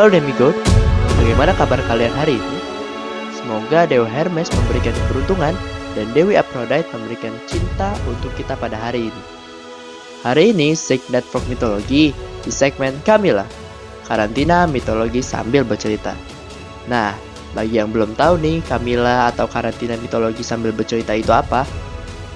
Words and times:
Halo 0.00 0.16
Demigod, 0.16 0.56
bagaimana 1.20 1.52
kabar 1.60 1.76
kalian 1.84 2.16
hari 2.16 2.40
ini? 2.40 2.58
Semoga 3.36 3.84
Dewa 3.84 4.08
Hermes 4.08 4.48
memberikan 4.48 4.96
keberuntungan 4.96 5.52
dan 5.92 6.06
Dewi 6.16 6.40
Aphrodite 6.40 6.88
memberikan 6.88 7.36
cinta 7.44 7.92
untuk 8.08 8.32
kita 8.32 8.56
pada 8.56 8.80
hari 8.80 9.12
ini. 9.12 9.22
Hari 10.24 10.56
ini, 10.56 10.72
Sig 10.72 11.04
Network 11.12 11.44
Mitologi 11.52 12.16
di 12.16 12.48
segmen 12.48 12.96
Kamila, 13.04 13.44
karantina 14.08 14.64
mitologi 14.64 15.20
sambil 15.20 15.68
bercerita. 15.68 16.16
Nah, 16.88 17.12
bagi 17.52 17.76
yang 17.76 17.92
belum 17.92 18.16
tahu 18.16 18.40
nih, 18.40 18.64
Kamila 18.64 19.28
atau 19.28 19.44
karantina 19.52 20.00
mitologi 20.00 20.40
sambil 20.40 20.72
bercerita 20.72 21.12
itu 21.12 21.28
apa? 21.28 21.68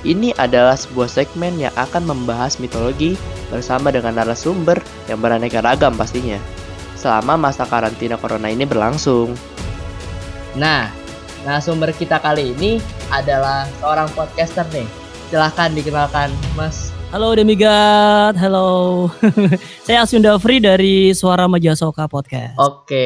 Ini 0.05 0.37
adalah 0.37 0.77
sebuah 0.77 1.09
segmen 1.09 1.57
yang 1.57 1.73
akan 1.81 2.13
membahas 2.13 2.61
mitologi 2.61 3.17
bersama 3.49 3.89
dengan 3.89 4.21
narasumber 4.21 4.85
yang 5.09 5.17
beraneka 5.25 5.65
ragam 5.65 5.97
pastinya. 5.97 6.54
Selama 7.05 7.37
masa 7.37 7.69
karantina 7.69 8.17
corona 8.17 8.49
ini 8.49 8.65
berlangsung. 8.65 9.37
Nah, 10.57 10.89
narasumber 11.45 11.93
kita 11.93 12.17
kali 12.17 12.57
ini 12.57 12.81
adalah 13.13 13.69
seorang 13.77 14.09
podcaster 14.17 14.65
nih. 14.73 14.89
Silahkan 15.29 15.69
dikenalkan, 15.77 16.33
Mas. 16.57 16.97
Halo 17.13 17.37
Demigod, 17.37 18.41
halo. 18.41 18.69
Saya 19.85 20.09
Aswin 20.09 20.25
Dafri 20.25 20.65
dari 20.65 21.13
Suara 21.13 21.45
Majasoka 21.45 22.09
Podcast. 22.09 22.57
Oke, 22.57 23.05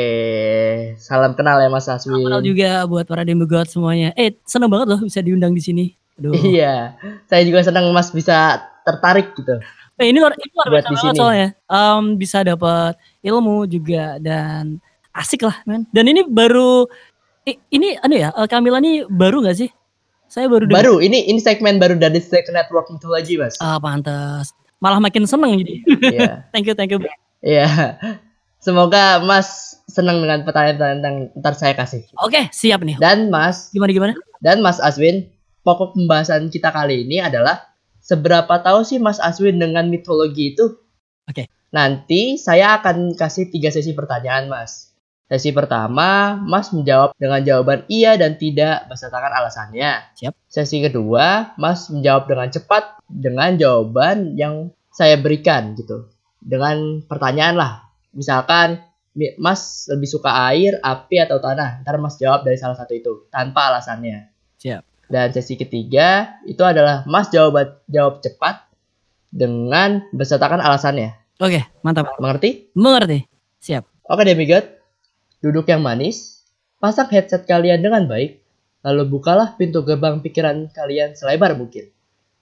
salam 1.02 1.34
kenal 1.34 1.58
ya 1.58 1.66
Mas 1.66 1.90
Aswin. 1.90 2.22
Kenal 2.22 2.46
juga 2.46 2.86
buat 2.86 3.02
para 3.02 3.26
Demigod 3.26 3.66
semuanya. 3.66 4.14
Eh, 4.14 4.38
seneng 4.46 4.70
banget 4.70 4.94
loh 4.94 5.02
bisa 5.02 5.18
diundang 5.26 5.50
di 5.50 5.62
sini. 5.66 5.84
Aduh. 6.22 6.38
Iya, 6.38 6.94
saya 7.26 7.42
juga 7.42 7.66
senang 7.66 7.90
Mas 7.90 8.14
bisa 8.14 8.62
tertarik 8.86 9.34
gitu. 9.34 9.58
Eh, 9.98 10.14
ini 10.14 10.22
luar, 10.22 10.30
ini 10.38 10.46
luar 10.54 10.66
Buat 10.70 10.74
biasa 10.78 10.86
di 10.86 10.94
banget 10.94 11.10
sini. 11.10 11.18
soalnya. 11.18 11.48
Em, 11.66 12.04
bisa 12.14 12.38
dapat 12.46 12.94
ilmu 13.22 13.66
juga 13.66 14.16
dan 14.22 14.78
asik 15.14 15.42
lah, 15.46 15.58
men. 15.66 15.86
Dan 15.90 16.06
ini 16.06 16.22
baru 16.26 16.86
ini 17.72 17.96
anu 18.04 18.14
ya, 18.18 18.28
eh, 18.36 18.48
Kamila 18.48 18.78
ini 18.78 19.08
baru 19.08 19.40
gak 19.40 19.56
sih? 19.56 19.70
Saya 20.28 20.44
baru 20.52 20.68
dengar. 20.68 20.84
Baru, 20.84 20.94
ini 21.00 21.24
ini 21.24 21.40
segmen 21.40 21.80
baru 21.80 21.96
dari 21.96 22.20
Second 22.20 22.52
Network 22.52 22.92
Mythology, 22.92 23.40
Mas. 23.40 23.56
Ah, 23.64 23.80
pantas. 23.80 24.52
Malah 24.76 25.00
makin 25.00 25.24
seneng 25.24 25.56
jadi. 25.56 25.74
Iya. 26.04 26.30
thank 26.52 26.68
you, 26.68 26.76
thank 26.76 26.92
you. 26.92 27.00
Iya. 27.40 27.96
Semoga 28.60 29.24
Mas 29.24 29.80
senang 29.88 30.20
dengan 30.20 30.44
pertanyaan-pertanyaan 30.44 31.00
yang 31.00 31.16
ntar 31.40 31.56
saya 31.56 31.72
kasih. 31.72 32.04
Oke, 32.20 32.52
siap 32.52 32.84
nih. 32.84 33.00
Dan 33.00 33.32
Mas, 33.32 33.72
Gimana 33.72 33.90
gimana? 33.96 34.12
dan 34.44 34.60
Mas 34.60 34.76
Aswin, 34.84 35.32
pokok 35.64 35.96
pembahasan 35.96 36.52
kita 36.52 36.68
kali 36.76 37.08
ini 37.08 37.24
adalah 37.24 37.64
seberapa 38.04 38.60
tahu 38.60 38.84
sih 38.84 39.00
Mas 39.00 39.16
Aswin 39.24 39.56
dengan 39.56 39.88
mitologi 39.88 40.52
itu? 40.52 40.76
Oke. 41.24 41.48
Nanti 41.68 42.40
saya 42.40 42.80
akan 42.80 43.12
kasih 43.12 43.52
tiga 43.52 43.68
sesi 43.68 43.92
pertanyaan, 43.92 44.48
Mas. 44.48 44.88
Sesi 45.28 45.52
pertama, 45.52 46.40
Mas 46.40 46.72
menjawab 46.72 47.12
dengan 47.20 47.44
jawaban 47.44 47.84
iya 47.92 48.16
dan 48.16 48.40
tidak 48.40 48.88
besertakan 48.88 49.28
alasannya. 49.28 50.16
Siap. 50.16 50.32
Sesi 50.48 50.80
kedua, 50.80 51.52
Mas 51.60 51.92
menjawab 51.92 52.24
dengan 52.24 52.48
cepat 52.48 53.04
dengan 53.04 53.52
jawaban 53.60 54.40
yang 54.40 54.72
saya 54.88 55.20
berikan 55.20 55.76
gitu. 55.76 56.08
Dengan 56.40 57.04
pertanyaan 57.04 57.60
lah. 57.60 57.92
Misalkan 58.16 58.80
Mi- 59.12 59.36
Mas 59.36 59.84
lebih 59.92 60.08
suka 60.08 60.48
air, 60.48 60.80
api 60.80 61.20
atau 61.20 61.36
tanah. 61.42 61.84
Ntar 61.84 62.00
Mas 62.00 62.16
jawab 62.16 62.48
dari 62.48 62.56
salah 62.56 62.80
satu 62.80 62.96
itu 62.96 63.28
tanpa 63.28 63.68
alasannya. 63.68 64.32
Siap. 64.56 65.12
Dan 65.12 65.28
sesi 65.36 65.60
ketiga 65.60 66.40
itu 66.48 66.64
adalah 66.64 67.04
Mas 67.04 67.28
jawab 67.28 67.84
jawab 67.84 68.24
cepat 68.24 68.64
dengan 69.28 70.08
besertakan 70.16 70.64
alasannya. 70.64 71.27
Oke, 71.38 71.62
mantap. 71.86 72.18
Mengerti? 72.18 72.66
Mengerti. 72.74 73.22
Siap. 73.62 73.86
Oke 74.10 74.26
demigod, 74.26 74.66
duduk 75.38 75.70
yang 75.70 75.86
manis, 75.86 76.42
pasang 76.82 77.06
headset 77.14 77.46
kalian 77.46 77.78
dengan 77.78 78.10
baik, 78.10 78.42
lalu 78.82 79.06
bukalah 79.06 79.54
pintu 79.54 79.86
gerbang 79.86 80.18
pikiran 80.18 80.66
kalian 80.74 81.14
selebar 81.14 81.54
mungkin. 81.54 81.94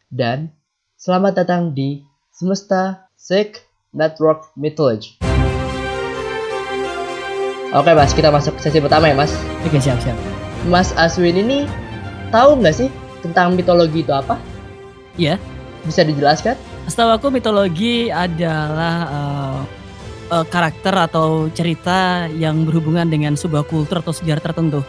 Dan 0.09 0.49
selamat 0.97 1.45
datang 1.45 1.77
di 1.77 2.09
Semesta 2.33 3.13
Sick 3.21 3.69
Network 3.93 4.57
Mythology. 4.57 5.21
Oke 7.77 7.93
mas, 7.93 8.17
kita 8.17 8.33
masuk 8.33 8.57
ke 8.57 8.65
sesi 8.65 8.81
pertama 8.81 9.13
ya 9.13 9.17
mas. 9.19 9.37
Oke, 9.69 9.77
siap, 9.77 10.01
siap. 10.01 10.17
Mas 10.73 10.97
Aswin 10.97 11.37
ini 11.37 11.69
tahu 12.33 12.65
nggak 12.65 12.73
sih 12.73 12.89
tentang 13.21 13.61
mitologi 13.61 14.01
itu 14.01 14.13
apa? 14.17 14.41
Iya. 15.21 15.37
Bisa 15.85 16.01
dijelaskan? 16.01 16.76
Setahu 16.87 17.11
aku 17.19 17.27
mitologi 17.35 18.15
adalah 18.15 18.97
eh, 19.11 19.61
eh, 20.31 20.47
karakter 20.47 20.95
atau 20.95 21.51
cerita 21.51 22.31
yang 22.31 22.63
berhubungan 22.63 23.11
dengan 23.11 23.35
sebuah 23.35 23.67
kultur 23.67 23.99
atau 23.99 24.15
sejarah 24.15 24.43
tertentu. 24.43 24.87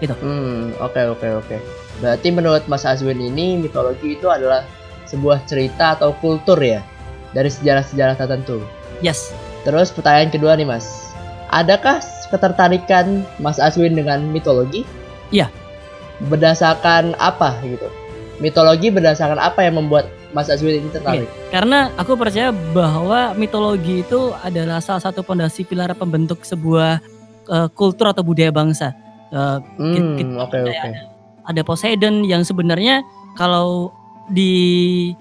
Hmm, 0.00 0.76
oke 0.80 1.16
oke 1.16 1.28
oke. 1.44 1.56
Berarti 2.04 2.28
menurut 2.28 2.64
Mas 2.68 2.84
Azwin 2.84 3.20
ini 3.20 3.56
mitologi 3.56 4.16
itu 4.16 4.28
adalah 4.28 4.64
sebuah 5.08 5.44
cerita 5.48 5.96
atau 5.96 6.12
kultur 6.20 6.60
ya 6.60 6.84
dari 7.32 7.48
sejarah-sejarah 7.48 8.16
tertentu. 8.20 8.60
Yes. 9.00 9.32
Terus 9.64 9.92
pertanyaan 9.92 10.32
kedua 10.32 10.52
nih 10.56 10.68
Mas, 10.68 11.12
adakah 11.52 12.00
ketertarikan 12.28 13.24
Mas 13.40 13.56
Azwin 13.60 13.96
dengan 13.96 14.24
mitologi? 14.28 14.84
Iya. 15.32 15.52
Berdasarkan 16.28 17.16
apa 17.20 17.56
gitu? 17.64 17.88
Mitologi 18.40 18.92
berdasarkan 18.92 19.40
apa 19.40 19.64
yang 19.64 19.80
membuat 19.80 20.08
Mas 20.36 20.52
Azwin 20.52 20.84
ini 20.84 20.92
tertarik? 20.92 21.24
Karena 21.48 21.88
aku 21.96 22.12
percaya 22.12 22.52
bahwa 22.52 23.32
mitologi 23.32 24.04
itu 24.04 24.36
adalah 24.44 24.84
salah 24.84 25.00
satu 25.00 25.24
pondasi 25.24 25.64
pilar 25.64 25.96
pembentuk 25.96 26.44
sebuah 26.44 27.00
eh, 27.48 27.68
kultur 27.72 28.12
atau 28.12 28.20
budaya 28.20 28.52
bangsa. 28.52 28.92
Eh, 29.32 29.58
Hmm, 29.80 30.36
oke 30.36 30.58
oke. 30.60 30.88
ada 31.46 31.62
Poseidon 31.62 32.20
yang 32.22 32.44
sebenarnya 32.44 33.00
kalau 33.34 33.88
di 34.28 35.14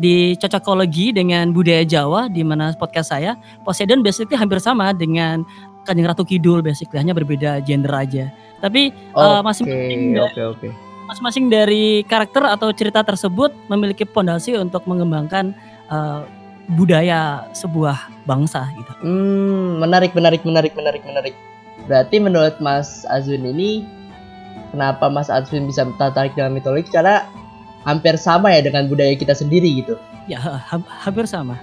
di 0.00 0.32
cocokologi 0.34 1.12
dengan 1.12 1.52
budaya 1.52 1.84
Jawa 1.84 2.32
di 2.32 2.40
mana 2.40 2.72
podcast 2.72 3.12
saya 3.12 3.36
Poseidon 3.60 4.00
basically 4.00 4.40
hampir 4.40 4.56
sama 4.56 4.96
dengan 4.96 5.44
Kanjeng 5.82 6.06
Ratu 6.06 6.22
Kidul 6.22 6.62
basically 6.62 6.96
hanya 6.96 7.12
berbeda 7.12 7.60
gender 7.60 7.92
aja. 7.92 8.30
Tapi 8.62 8.88
eh, 8.88 9.12
Oke 9.12 9.42
masing-masing 9.44 10.00
da- 10.16 10.24
oke 10.24 10.42
oke. 10.56 10.68
Masing-masing 11.12 11.52
dari 11.52 12.00
karakter 12.08 12.40
atau 12.48 12.72
cerita 12.72 13.04
tersebut 13.04 13.52
memiliki 13.68 14.08
pondasi 14.08 14.56
untuk 14.56 14.88
mengembangkan 14.88 15.52
eh, 15.92 16.20
budaya 16.72 17.52
sebuah 17.52 18.24
bangsa 18.24 18.64
gitu. 18.80 18.92
Hmm, 19.04 19.76
menarik, 19.84 20.16
menarik, 20.16 20.40
menarik, 20.48 20.72
menarik, 20.72 21.04
menarik. 21.04 21.34
Berarti 21.84 22.16
menurut 22.16 22.56
Mas 22.64 23.04
Azwin 23.12 23.44
ini, 23.44 23.84
kenapa 24.72 25.12
Mas 25.12 25.28
Azwin 25.28 25.68
bisa 25.68 25.84
tertarik 26.00 26.32
dengan 26.32 26.56
mitologi? 26.56 26.88
Karena 26.88 27.28
hampir 27.84 28.16
sama 28.16 28.48
ya 28.54 28.64
dengan 28.64 28.88
budaya 28.88 29.12
kita 29.12 29.36
sendiri 29.36 29.84
gitu. 29.84 30.00
Ya 30.30 30.40
ha- 30.40 30.88
hampir 31.04 31.28
sama. 31.28 31.60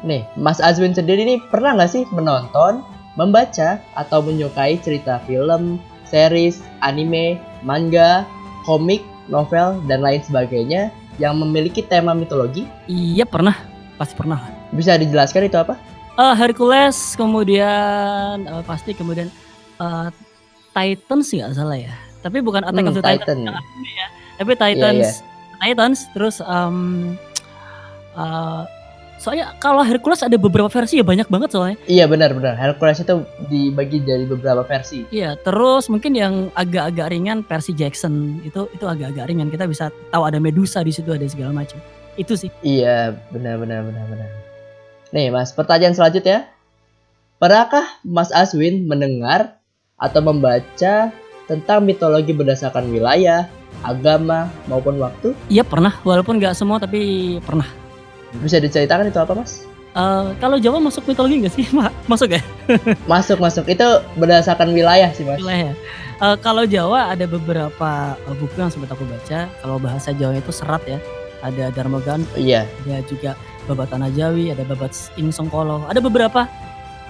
Nih, 0.00 0.24
Mas 0.40 0.62
Azwin 0.64 0.96
sendiri 0.96 1.20
ini 1.20 1.36
pernah 1.52 1.76
nggak 1.76 1.92
sih 1.92 2.08
menonton, 2.16 2.80
membaca, 3.20 3.76
atau 3.92 4.24
menyukai 4.24 4.80
cerita 4.80 5.20
film, 5.28 5.76
series, 6.08 6.64
anime, 6.80 7.36
manga, 7.60 8.24
komik, 8.62 9.00
novel, 9.26 9.80
dan 9.84 10.00
lain 10.00 10.20
sebagainya 10.20 10.88
yang 11.16 11.36
memiliki 11.36 11.80
tema 11.80 12.12
mitologi? 12.12 12.64
Iya 12.84 13.24
pernah, 13.24 13.56
pasti 13.96 14.14
pernah. 14.14 14.40
Bisa 14.70 14.94
dijelaskan 14.94 15.46
itu 15.46 15.56
apa? 15.56 15.74
Eh, 16.12 16.34
Hercules 16.34 16.96
kemudian 17.14 18.44
eh, 18.44 18.62
pasti 18.64 18.92
kemudian 18.92 19.28
eh, 19.76 20.08
Titans 20.70 21.26
nggak 21.26 21.52
salah 21.52 21.74
ya 21.74 21.94
tapi 22.20 22.38
bukan 22.38 22.60
Attack 22.62 22.84
Hmm, 22.84 22.90
of 22.92 22.96
the 22.96 23.02
Titans 23.02 23.40
Titan. 23.42 23.56
ya 23.90 24.06
tapi 24.36 24.52
Titans 24.52 25.08
Titans 25.56 25.98
terus 26.12 26.36
em, 26.40 26.76
eh, 28.14 28.62
soalnya 29.20 29.52
kalau 29.60 29.84
Hercules 29.84 30.24
ada 30.24 30.32
beberapa 30.34 30.66
versi 30.66 30.96
ya 30.96 31.04
banyak 31.04 31.28
banget 31.28 31.52
soalnya 31.52 31.76
Iya 31.84 32.08
benar-benar. 32.08 32.56
Hercules 32.56 32.98
itu 32.98 33.20
dibagi 33.46 34.00
dari 34.00 34.24
beberapa 34.24 34.64
versi. 34.64 35.04
iya 35.12 35.36
terus 35.36 35.86
mungkin 35.86 36.16
yang 36.16 36.48
agak-agak 36.56 37.12
ringan 37.12 37.44
versi 37.44 37.70
Jackson 37.70 38.40
itu 38.40 38.64
itu 38.72 38.84
agak-agak 38.84 39.28
ringan 39.28 39.52
kita 39.52 39.68
bisa 39.68 39.92
tahu 40.08 40.24
ada 40.24 40.40
Medusa 40.40 40.80
di 40.80 40.88
situ 40.88 41.12
ada 41.12 41.28
segala 41.28 41.52
macam 41.52 41.76
itu 42.16 42.32
sih 42.34 42.48
Iya, 42.60 43.12
benar 43.28 43.56
benar 43.56 43.84
benar 43.84 44.04
benar. 44.08 44.28
Nih, 45.10 45.28
Mas, 45.28 45.50
pertanyaan 45.50 45.92
selanjutnya. 45.92 46.46
Pernahkah 47.36 47.82
Mas 48.02 48.30
Aswin 48.30 48.84
mendengar 48.84 49.58
atau 49.96 50.20
membaca 50.20 51.10
tentang 51.44 51.78
mitologi 51.82 52.30
berdasarkan 52.30 52.88
wilayah, 52.88 53.48
agama, 53.80 54.46
maupun 54.64 54.96
waktu? 54.96 55.32
iya 55.48 55.60
pernah 55.60 55.96
walaupun 56.00 56.36
nggak 56.36 56.52
semua 56.52 56.78
tapi 56.78 57.00
pernah 57.42 57.66
Bisa 58.38 58.56
diceritakan 58.56 59.08
itu 59.08 59.18
apa, 59.18 59.34
Mas? 59.34 59.66
Eh, 59.90 60.26
kalau 60.38 60.54
Jawa 60.54 60.78
masuk 60.78 61.02
mitologi 61.04 61.42
nggak 61.42 61.50
sih 61.50 61.66
Ma- 61.76 61.90
masuk 62.06 62.30
ya 62.30 62.42
Masuk, 63.10 63.38
masuk. 63.38 63.66
Itu 63.66 63.82
berdasarkan 64.14 64.70
wilayah 64.70 65.10
sih, 65.10 65.26
Mas. 65.26 65.38
wilayah. 65.38 65.74
Eh, 66.20 66.36
kalau 66.38 66.62
Jawa 66.62 67.10
ada 67.10 67.26
beberapa 67.26 67.90
eh, 68.16 68.36
buku 68.36 68.54
yang 68.54 68.70
sempat 68.70 68.90
aku 68.90 69.02
baca. 69.04 69.50
Kalau 69.50 69.76
bahasa 69.76 70.10
Jawa 70.10 70.38
itu 70.38 70.50
serat 70.50 70.82
ya. 70.86 71.02
Ada 71.40 71.72
Darmagan, 71.72 72.20
Iya. 72.36 72.68
ada 72.84 73.00
juga 73.08 73.32
Babat 73.64 73.88
Tanah 73.88 74.12
Jawi, 74.12 74.52
ada 74.52 74.60
Babat 74.60 74.92
Ing 75.16 75.32
Songkolo. 75.32 75.88
Ada 75.88 75.96
beberapa 75.98 76.44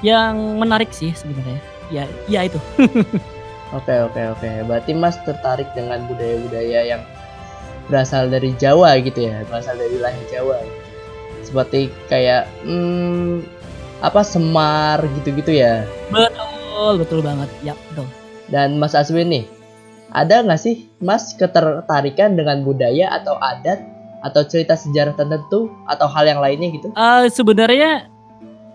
yang 0.00 0.56
menarik 0.56 0.88
sih 0.90 1.10
sebenarnya. 1.12 1.58
Ya, 1.90 2.06
ya 2.26 2.46
itu. 2.46 2.56
Oke 3.70 3.94
oke 4.00 4.18
oke. 4.34 4.50
Berarti 4.66 4.94
Mas 4.94 5.14
tertarik 5.22 5.66
dengan 5.74 6.02
budaya-budaya 6.06 6.80
yang 6.86 7.02
berasal 7.86 8.26
dari 8.26 8.50
Jawa 8.54 8.98
gitu 8.98 9.26
ya, 9.26 9.46
berasal 9.46 9.74
dari 9.74 9.94
wilayah 9.94 10.24
Jawa. 10.26 10.58
Seperti 11.50 11.90
kayak 12.06 12.46
hmm, 12.62 13.42
apa 14.00 14.22
Semar 14.22 15.02
gitu-gitu 15.18 15.50
ya. 15.50 15.82
betul, 16.14 17.02
betul 17.02 17.20
banget. 17.20 17.50
Ya, 17.66 17.74
betul. 17.90 18.06
Dan 18.50 18.78
Mas 18.78 18.94
Aswin 18.94 19.28
nih, 19.30 19.44
ada 20.14 20.42
nggak 20.42 20.60
sih 20.62 20.86
Mas 21.02 21.34
ketertarikan 21.34 22.38
dengan 22.38 22.62
budaya 22.62 23.10
atau 23.18 23.34
adat 23.38 23.82
atau 24.20 24.42
cerita 24.44 24.76
sejarah 24.76 25.16
tertentu 25.16 25.72
atau 25.88 26.06
hal 26.06 26.28
yang 26.28 26.40
lainnya 26.40 26.68
gitu? 26.70 26.88
Eh, 26.92 27.26
sebenarnya 27.32 28.10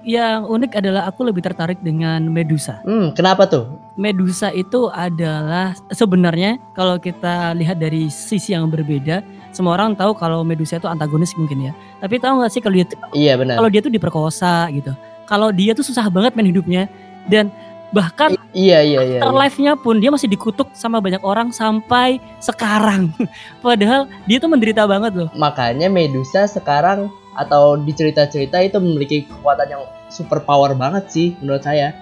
yang 0.06 0.46
unik 0.46 0.78
adalah 0.78 1.10
aku 1.10 1.26
lebih 1.26 1.42
tertarik 1.42 1.82
dengan 1.82 2.30
Medusa. 2.30 2.80
Hmm, 2.86 3.12
kenapa 3.18 3.50
tuh? 3.50 3.66
Medusa 3.98 4.54
itu 4.54 4.88
adalah 4.94 5.74
sebenarnya 5.90 6.62
kalau 6.78 7.02
kita 7.02 7.58
lihat 7.58 7.82
dari 7.82 8.08
sisi 8.14 8.54
yang 8.54 8.70
berbeda, 8.70 9.26
semua 9.56 9.74
orang 9.74 9.96
tahu 9.96 10.12
kalau 10.14 10.44
Medusa 10.44 10.76
itu 10.76 10.86
antagonis 10.86 11.32
mungkin 11.34 11.64
ya. 11.64 11.74
Tapi 11.98 12.20
tahu 12.20 12.44
nggak 12.44 12.52
sih 12.52 12.60
kalau 12.60 12.76
dia 12.76 12.86
Iya 13.16 13.40
benar. 13.40 13.56
kalau 13.58 13.70
dia 13.72 13.80
tuh 13.80 13.90
diperkosa 13.90 14.68
gitu. 14.70 14.92
Kalau 15.24 15.50
dia 15.50 15.72
tuh 15.72 15.82
susah 15.82 16.06
banget 16.12 16.36
main 16.36 16.52
hidupnya 16.52 16.92
dan 17.26 17.48
bahkan 17.90 18.36
Iya 18.52 18.84
iya 18.84 19.00
iya. 19.00 19.02
iya. 19.08 19.20
afterlife-nya 19.24 19.74
pun 19.80 19.98
dia 19.98 20.12
masih 20.12 20.28
dikutuk 20.28 20.68
sama 20.76 21.00
banyak 21.00 21.24
orang 21.24 21.50
sampai 21.50 22.20
sekarang. 22.38 23.16
Padahal 23.64 24.12
dia 24.26 24.38
tuh 24.38 24.52
menderita 24.52 24.84
banget 24.84 25.16
loh. 25.16 25.30
Makanya 25.34 25.88
Medusa 25.88 26.46
sekarang 26.46 27.08
atau 27.34 27.76
di 27.76 27.92
cerita-cerita 27.92 28.60
itu 28.60 28.78
memiliki 28.78 29.24
kekuatan 29.24 29.68
yang 29.68 29.84
super 30.08 30.40
power 30.40 30.72
banget 30.72 31.08
sih 31.10 31.28
menurut 31.40 31.64
saya. 31.64 31.96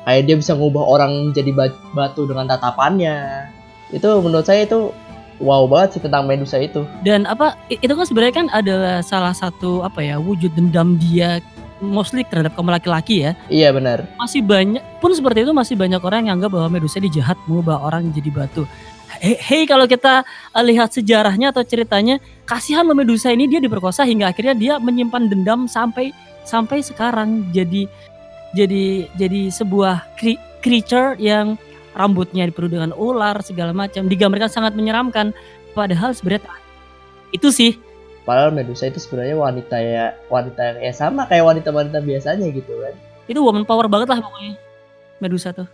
Kayak 0.00 0.22
dia 0.24 0.36
bisa 0.36 0.52
ngubah 0.54 0.80
orang 0.82 1.32
jadi 1.32 1.52
ba- 1.52 1.76
batu 1.92 2.24
dengan 2.24 2.46
tatapannya. 2.46 3.48
Itu 3.90 4.20
menurut 4.20 4.44
saya 4.44 4.64
itu 4.64 4.94
wow 5.40 5.64
banget 5.66 5.98
sih 5.98 6.02
tentang 6.04 6.28
Medusa 6.28 6.60
itu. 6.60 6.84
Dan 7.02 7.24
apa 7.24 7.56
itu 7.68 7.90
kan 7.90 8.06
sebenarnya 8.06 8.34
kan 8.44 8.46
adalah 8.52 9.00
salah 9.00 9.34
satu 9.34 9.82
apa 9.82 10.04
ya 10.04 10.20
wujud 10.20 10.52
dendam 10.54 11.00
dia 11.00 11.40
mostly 11.80 12.22
terhadap 12.28 12.52
kaum 12.54 12.68
laki-laki 12.68 13.24
ya. 13.26 13.32
Iya 13.48 13.72
benar. 13.72 14.04
Masih 14.20 14.44
banyak 14.44 14.84
pun 15.00 15.16
seperti 15.16 15.48
itu 15.48 15.52
masih 15.56 15.74
banyak 15.74 15.98
orang 16.04 16.28
yang 16.28 16.38
anggap 16.38 16.52
bahwa 16.52 16.68
Medusa 16.78 17.00
ini 17.00 17.08
jahat 17.10 17.40
mengubah 17.48 17.80
orang 17.80 18.12
jadi 18.12 18.30
batu. 18.30 18.68
Hei, 19.10 19.34
hey, 19.34 19.62
kalau 19.66 19.90
kita 19.90 20.22
uh, 20.54 20.62
lihat 20.62 20.94
sejarahnya 20.94 21.50
atau 21.50 21.66
ceritanya, 21.66 22.22
kasihan 22.46 22.86
lo 22.86 22.94
Medusa 22.94 23.34
ini 23.34 23.50
dia 23.50 23.58
diperkosa 23.58 24.06
hingga 24.06 24.30
akhirnya 24.30 24.54
dia 24.54 24.74
menyimpan 24.78 25.26
dendam 25.26 25.66
sampai 25.66 26.14
sampai 26.46 26.80
sekarang 26.80 27.50
jadi 27.50 27.90
jadi 28.54 29.10
jadi 29.18 29.50
sebuah 29.50 30.14
cre- 30.14 30.40
creature 30.62 31.18
yang 31.18 31.58
rambutnya 31.94 32.46
dipenuhi 32.46 32.76
dengan 32.78 32.92
ular 32.94 33.40
segala 33.42 33.74
macam. 33.74 34.06
Digambarkan 34.06 34.50
sangat 34.50 34.72
menyeramkan. 34.78 35.34
Padahal 35.74 36.14
sebenarnya 36.14 36.46
itu 37.30 37.48
sih. 37.50 37.72
Padahal 38.26 38.52
Medusa 38.54 38.86
itu 38.90 39.00
sebenarnya 39.00 39.34
wanita 39.38 39.76
ya 39.80 40.14
wanita 40.28 40.78
ya 40.78 40.92
sama 40.92 41.24
kayak 41.26 41.46
wanita-wanita 41.46 41.98
biasanya 42.04 42.46
gitu 42.52 42.78
kan. 42.82 42.94
itu 43.30 43.38
woman 43.38 43.62
power 43.62 43.86
banget 43.86 44.10
lah 44.10 44.18
pokoknya 44.26 44.58
Medusa 45.22 45.54
tuh. 45.54 45.68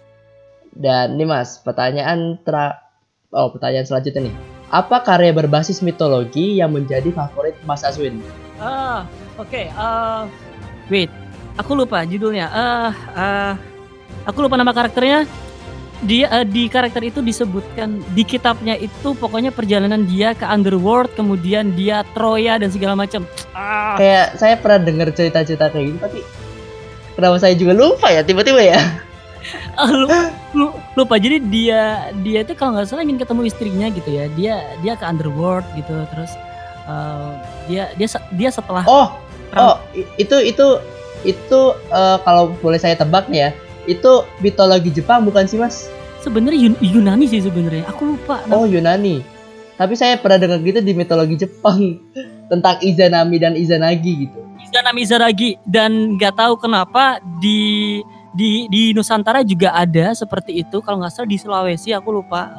Dan 0.76 1.16
nih 1.16 1.24
Mas, 1.24 1.56
pertanyaan 1.64 2.36
tra 2.44 2.86
Oh, 3.34 3.50
pertanyaan 3.50 3.84
selanjutnya 3.84 4.30
nih. 4.30 4.34
Apa 4.70 5.02
karya 5.02 5.34
berbasis 5.34 5.82
mitologi 5.82 6.56
yang 6.58 6.72
menjadi 6.74 7.10
favorit 7.10 7.54
Mas 7.66 7.82
Aswin? 7.82 8.22
ah 8.56 9.04
oke 9.36 9.69
eh, 9.69 10.22
wait. 10.88 11.10
Aku 11.60 11.76
lupa 11.76 12.04
judulnya. 12.08 12.46
Eh 12.48 12.92
eh, 13.19 13.52
aku 14.24 14.38
lupa 14.40 14.56
nama 14.56 14.72
karakternya 14.72 15.28
dia 16.04 16.28
eh, 16.28 16.44
di 16.44 16.69
karakter 16.69 17.00
itu 17.00 17.25
disebutkan 17.25 18.04
di 18.12 18.20
kitabnya 18.20 18.76
itu 18.76 19.16
pokoknya 19.16 19.48
perjalanan 19.48 20.04
dia 20.04 20.37
ke 20.37 20.44
underworld 20.44 21.08
kemudian 21.16 21.72
dia 21.72 22.04
Troya 22.12 22.60
dan 22.60 22.69
segala 22.69 22.93
macam. 22.93 23.25
Ah. 23.56 23.96
Kayak 23.96 24.37
saya 24.37 24.54
pernah 24.60 24.81
dengar 24.84 25.08
cerita-cerita 25.08 25.72
kayak 25.72 25.84
gitu 25.88 25.98
tapi 26.04 26.20
kenapa 27.16 27.37
saya 27.40 27.56
juga 27.56 27.72
lupa 27.72 28.12
ya 28.12 28.20
tiba-tiba 28.20 28.60
ya? 28.60 28.81
Ah, 29.78 29.87
lu, 29.87 30.10
lu- 30.58 30.75
lupa. 30.98 31.22
Jadi 31.22 31.38
dia 31.38 32.10
dia 32.19 32.43
itu 32.43 32.58
kalau 32.58 32.75
nggak 32.75 32.90
salah 32.90 33.06
ingin 33.06 33.14
ketemu 33.14 33.46
istrinya 33.46 33.87
gitu 33.94 34.10
ya. 34.10 34.26
Dia 34.34 34.58
dia 34.82 34.98
ke 34.98 35.06
underworld 35.06 35.62
gitu 35.78 35.94
terus 36.10 36.34
eh, 36.82 37.31
dia 37.70 37.94
dia 37.94 38.08
dia 38.34 38.50
setelah 38.50 38.82
Oh, 38.90 39.14
oh 39.54 39.78
itu 40.19 40.34
itu 40.43 40.66
itu 41.22 41.60
eh, 41.94 42.19
kalau 42.26 42.58
boleh 42.58 42.81
saya 42.82 42.98
tebak 42.98 43.31
nih 43.31 43.46
ya, 43.46 43.50
itu 43.86 44.12
mitologi 44.38 44.90
Jepang 44.90 45.22
bukan 45.22 45.46
sih 45.46 45.56
Mas? 45.56 45.86
sebenarnya 46.20 46.58
Yun- 46.58 46.82
Yunani 46.82 47.30
sih 47.30 47.38
sebenarnya. 47.38 47.86
Aku 47.86 48.18
lupa 48.18 48.42
Oh 48.50 48.66
Yunani. 48.66 49.22
Tapi 49.78 49.94
saya 49.94 50.18
pernah 50.18 50.42
dengar 50.42 50.58
gitu 50.58 50.82
di 50.82 50.90
mitologi 50.90 51.38
Jepang 51.38 52.02
tentang 52.50 52.82
Izanami 52.82 53.36
dan 53.38 53.54
Izanagi 53.54 54.26
gitu. 54.26 54.38
Izanami 54.66 55.06
Izaragi 55.06 55.50
dan 55.62 56.18
nggak 56.18 56.34
tahu 56.34 56.58
kenapa 56.58 57.22
di 57.38 58.02
di 58.34 58.66
di 58.68 58.90
Nusantara 58.90 59.46
juga 59.46 59.70
ada 59.70 60.10
seperti 60.12 60.66
itu. 60.66 60.82
Kalau 60.82 60.98
nggak 60.98 61.14
salah 61.14 61.30
di 61.30 61.38
Sulawesi 61.38 61.94
aku 61.94 62.10
lupa 62.10 62.50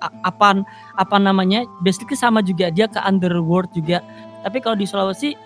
a- 0.00 0.14
apa 0.24 0.64
apa 0.96 1.16
namanya. 1.20 1.60
Basically 1.84 2.16
sama 2.16 2.40
juga. 2.40 2.72
Dia 2.72 2.88
ke 2.88 3.02
underworld 3.04 3.68
juga. 3.76 4.00
Tapi 4.40 4.64
kalau 4.64 4.80
di 4.80 4.88
Sulawesi 4.88 5.36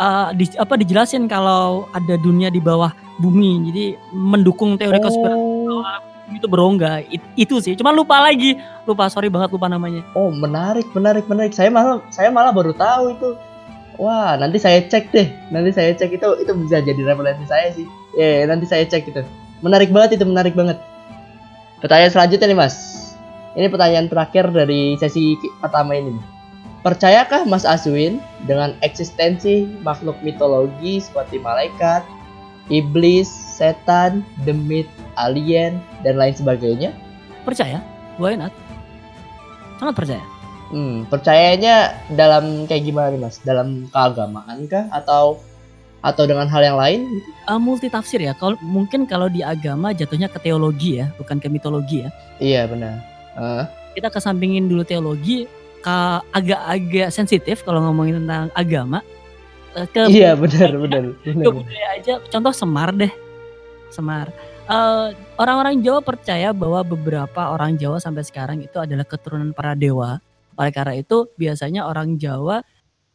eh, 0.00 0.28
di, 0.34 0.44
apa 0.58 0.74
dijelasin 0.74 1.30
kalau 1.30 1.86
ada 1.94 2.18
dunia 2.18 2.50
di 2.50 2.58
bawah 2.58 2.90
bumi 3.20 3.70
jadi 3.70 3.84
mendukung 4.10 4.74
teori 4.78 4.98
konspirasi 4.98 5.52
Oh, 5.64 5.82
itu 6.30 6.46
berongga 6.46 7.02
It- 7.10 7.34
itu 7.34 7.58
sih 7.58 7.74
cuma 7.74 7.90
lupa 7.90 8.20
lagi 8.22 8.56
lupa 8.86 9.10
sorry 9.10 9.28
banget 9.28 9.50
lupa 9.52 9.66
namanya 9.66 10.02
oh 10.14 10.30
menarik, 10.30 10.86
menarik, 10.94 11.24
menarik. 11.26 11.52
Saya 11.52 11.68
malah 11.72 12.00
saya 12.12 12.28
malah 12.30 12.52
baru 12.54 12.72
tahu 12.74 13.16
itu. 13.16 13.30
Wah, 13.94 14.34
nanti 14.34 14.58
saya 14.58 14.82
cek 14.82 15.14
deh. 15.14 15.28
Nanti 15.54 15.70
saya 15.70 15.94
cek 15.94 16.10
itu 16.18 16.28
itu 16.42 16.52
bisa 16.66 16.82
jadi 16.82 16.98
referensi 17.06 17.46
saya 17.46 17.70
sih. 17.70 17.86
Ya, 18.18 18.42
nanti 18.50 18.66
saya 18.66 18.82
cek 18.86 19.06
itu. 19.06 19.22
Menarik 19.62 19.94
banget 19.94 20.18
itu, 20.18 20.26
menarik 20.26 20.54
banget. 20.58 20.82
Pertanyaan 21.78 22.10
selanjutnya 22.10 22.46
nih, 22.50 22.58
Mas. 22.58 22.76
Ini 23.54 23.70
pertanyaan 23.70 24.10
terakhir 24.10 24.50
dari 24.50 24.98
sesi 24.98 25.38
pertama 25.62 25.94
ini. 25.94 26.18
Percayakah 26.82 27.46
Mas 27.46 27.62
Aswin 27.62 28.18
dengan 28.44 28.74
eksistensi 28.82 29.64
makhluk 29.86 30.18
mitologi 30.26 30.98
seperti 30.98 31.38
malaikat, 31.38 32.02
iblis, 32.68 33.28
setan, 33.28 34.24
demit, 34.44 34.88
alien, 35.14 35.76
dan 36.00 36.16
lain 36.16 36.32
sebagainya? 36.32 36.92
percaya 37.44 37.76
why 38.16 38.32
not 38.32 38.48
sangat 39.76 39.94
percaya 39.96 40.24
Hmm, 40.72 41.04
percayanya 41.06 41.92
dalam 42.16 42.64
kayak 42.64 42.88
gimana 42.88 43.12
nih 43.14 43.20
mas? 43.20 43.36
Dalam 43.44 43.86
keagamaan 43.92 44.64
kah? 44.66 44.88
Atau 44.90 45.38
atau 46.00 46.24
dengan 46.24 46.48
hal 46.48 46.64
yang 46.64 46.80
lain? 46.80 47.04
uh, 47.46 47.60
multi 47.60 47.92
tafsir 47.92 48.18
ya. 48.18 48.32
Kalau 48.34 48.56
mungkin 48.64 49.04
kalau 49.04 49.28
di 49.28 49.44
agama 49.44 49.92
jatuhnya 49.92 50.26
ke 50.26 50.40
teologi 50.40 51.04
ya, 51.04 51.12
bukan 51.20 51.36
ke 51.38 51.52
mitologi 51.52 52.02
ya. 52.02 52.10
Iya 52.40 52.62
benar. 52.66 52.96
Eh, 53.38 53.62
Kita 53.94 54.08
kesampingin 54.08 54.66
dulu 54.66 54.82
teologi, 54.82 55.46
agak-agak 56.34 57.12
sensitif 57.12 57.62
kalau 57.62 57.84
ngomongin 57.84 58.24
tentang 58.24 58.48
agama. 58.56 59.04
Eh, 59.74 59.86
Ke 59.88 60.06
iya 60.06 60.32
benar 60.34 60.70
benar. 60.78 61.02
ke 61.18 61.50
budaya 61.50 61.86
aja. 61.94 62.22
Contoh 62.24 62.52
Semar 62.52 62.90
deh, 62.90 63.10
Semar. 63.88 64.30
Eh, 64.64 65.08
Orang-orang 65.34 65.82
Jawa 65.82 65.98
percaya 65.98 66.54
bahwa 66.54 66.80
beberapa 66.80 67.50
orang 67.50 67.74
Jawa 67.74 67.98
sampai 67.98 68.22
sekarang 68.22 68.62
itu 68.62 68.78
adalah 68.78 69.02
keturunan 69.02 69.50
para 69.50 69.74
dewa. 69.74 70.22
Oleh 70.54 70.70
karena 70.70 70.94
itu 70.94 71.26
biasanya 71.34 71.84
orang 71.84 72.14
Jawa 72.14 72.62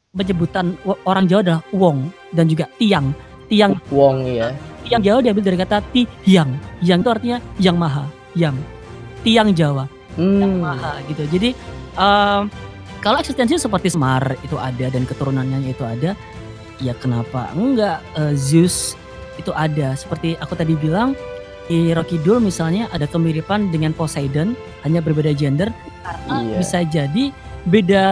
penyebutan 0.09 0.75
orang 1.03 1.25
Jawa 1.25 1.39
adalah 1.41 1.63
wong 1.71 2.11
dan 2.29 2.45
juga 2.45 2.67
tiang. 2.75 3.15
Tiang 3.47 3.73
Wong 3.89 4.29
ya. 4.29 4.53
yang 4.85 5.01
Jawa 5.01 5.21
diambil 5.21 5.41
dari 5.43 5.57
kata 5.57 5.81
ti 5.89 6.05
yang 6.23 6.53
yang 6.81 7.01
itu 7.01 7.09
artinya 7.09 7.37
yang 7.57 7.73
maha 7.73 8.05
yang 8.33 8.53
tiang 9.21 9.53
Jawa 9.53 9.89
yang 10.15 10.53
Hmm. 10.53 10.61
maha 10.61 11.01
gitu 11.05 11.25
jadi 11.27 11.49
em, 11.93 12.41
kalau 12.99 13.17
eksistensi 13.17 13.57
seperti 13.57 13.89
Semar 13.89 14.37
itu 14.39 14.53
ada 14.53 14.85
dan 14.85 15.01
keturunannya 15.01 15.65
itu 15.65 15.81
ada 15.81 16.13
ya 16.79 16.93
kenapa 16.95 17.51
enggak 17.53 17.99
Eh, 18.15 18.33
Zeus 18.33 18.95
itu 19.35 19.51
ada 19.51 19.95
seperti 19.95 20.35
aku 20.35 20.53
tadi 20.53 20.75
bilang 20.75 21.15
di 21.65 21.93
Rocky 21.93 22.17
Dul 22.19 22.41
misalnya 22.41 22.89
ada 22.89 23.05
kemiripan 23.05 23.69
dengan 23.69 23.93
Poseidon 23.93 24.57
hanya 24.81 24.99
berbeda 24.99 25.31
gender 25.31 25.69
karena 26.01 26.35
Iya. 26.41 26.55
bisa 26.57 26.79
jadi 26.81 27.23
beda 27.63 28.05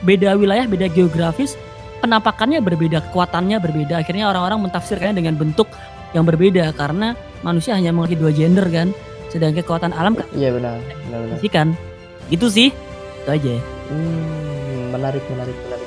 beda 0.00 0.34
wilayah 0.34 0.64
beda 0.64 0.88
geografis 0.88 1.54
penampakannya 2.00 2.58
berbeda 2.58 3.04
kekuatannya 3.04 3.60
berbeda 3.60 4.00
akhirnya 4.00 4.28
orang-orang 4.28 4.64
mentafsirkannya 4.64 5.16
dengan 5.16 5.36
bentuk 5.36 5.68
yang 6.12 6.24
berbeda 6.24 6.72
karena 6.72 7.12
manusia 7.40 7.74
hanya 7.74 7.92
memiliki 7.92 8.16
dua 8.16 8.32
gender 8.32 8.64
kan 8.68 8.88
sedangkan 9.28 9.60
kekuatan 9.60 9.92
alam 9.92 10.14
kan 10.14 10.24
Iya 10.32 10.54
benar. 10.54 10.78
Benar 11.04 11.18
benar. 11.28 11.38
kan 11.50 11.68
itu 12.30 12.46
sih 12.48 12.68
itu 13.20 13.30
aja 13.30 13.54
Hmm, 13.84 14.96
menarik 14.96 15.20
menarik 15.28 15.52
menarik. 15.60 15.83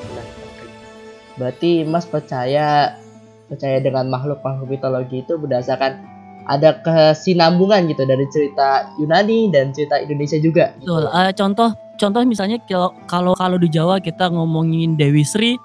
Berarti 1.38 1.86
Mas 1.86 2.06
percaya 2.10 2.98
percaya 3.48 3.80
dengan 3.80 4.12
makhluk-makhluk 4.12 4.68
mitologi 4.68 5.24
itu 5.24 5.40
berdasarkan 5.40 6.04
ada 6.48 6.80
kesinambungan 6.80 7.92
gitu 7.92 8.04
dari 8.08 8.26
cerita 8.32 8.88
Yunani 8.98 9.52
dan 9.52 9.76
cerita 9.76 10.00
Indonesia 10.00 10.40
juga. 10.40 10.72
Gitu. 10.80 10.88
Betul. 10.88 11.04
Uh, 11.12 11.32
contoh 11.36 11.70
contoh 12.00 12.22
misalnya 12.24 12.58
kalau 12.68 12.90
kalau 13.08 13.34
kalau 13.36 13.58
di 13.60 13.68
Jawa 13.68 14.00
kita 14.00 14.32
ngomongin 14.32 14.96
Dewi 14.96 15.28
Sri, 15.28 15.60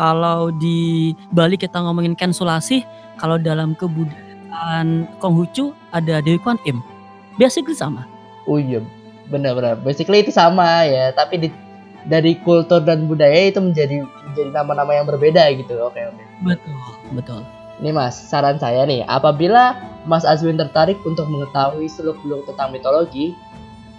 kalau 0.00 0.48
di 0.56 1.12
Bali 1.32 1.60
kita 1.60 1.80
ngomongin 1.84 2.16
Ken 2.16 2.32
Sulasih, 2.32 2.80
kalau 3.20 3.36
dalam 3.36 3.76
kebudayaan 3.76 5.04
Konghucu 5.20 5.76
ada 5.92 6.24
Dewi 6.24 6.40
Kwan 6.40 6.56
Im. 6.64 6.80
Basically 7.36 7.76
sama. 7.76 8.08
Oh 8.48 8.56
iya, 8.56 8.80
benar-benar. 9.28 9.76
Basically 9.84 10.24
itu 10.24 10.32
sama 10.32 10.88
ya, 10.88 11.12
tapi 11.12 11.36
di, 11.44 11.48
dari 12.06 12.38
kultur 12.42 12.82
dan 12.82 13.10
budaya 13.10 13.50
itu 13.50 13.58
menjadi 13.58 14.06
menjadi 14.30 14.50
nama-nama 14.54 14.92
yang 14.94 15.06
berbeda 15.06 15.42
gitu. 15.58 15.74
Oke, 15.82 16.00
oke. 16.06 16.22
Betul, 16.42 16.76
betul. 17.14 17.40
Nih 17.82 17.92
Mas, 17.92 18.16
saran 18.16 18.56
saya 18.56 18.88
nih, 18.88 19.04
apabila 19.04 19.76
Mas 20.08 20.24
Azwin 20.24 20.56
tertarik 20.56 20.96
untuk 21.04 21.28
mengetahui 21.28 21.90
seluk-beluk 21.92 22.48
tentang 22.48 22.72
mitologi, 22.72 23.36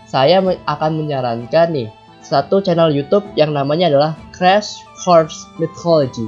saya 0.10 0.42
akan 0.66 0.92
menyarankan 1.06 1.70
nih 1.70 1.90
satu 2.26 2.64
channel 2.64 2.90
YouTube 2.90 3.24
yang 3.38 3.54
namanya 3.54 3.92
adalah 3.92 4.12
Crash 4.34 4.82
Course 5.06 5.46
Mythology. 5.62 6.26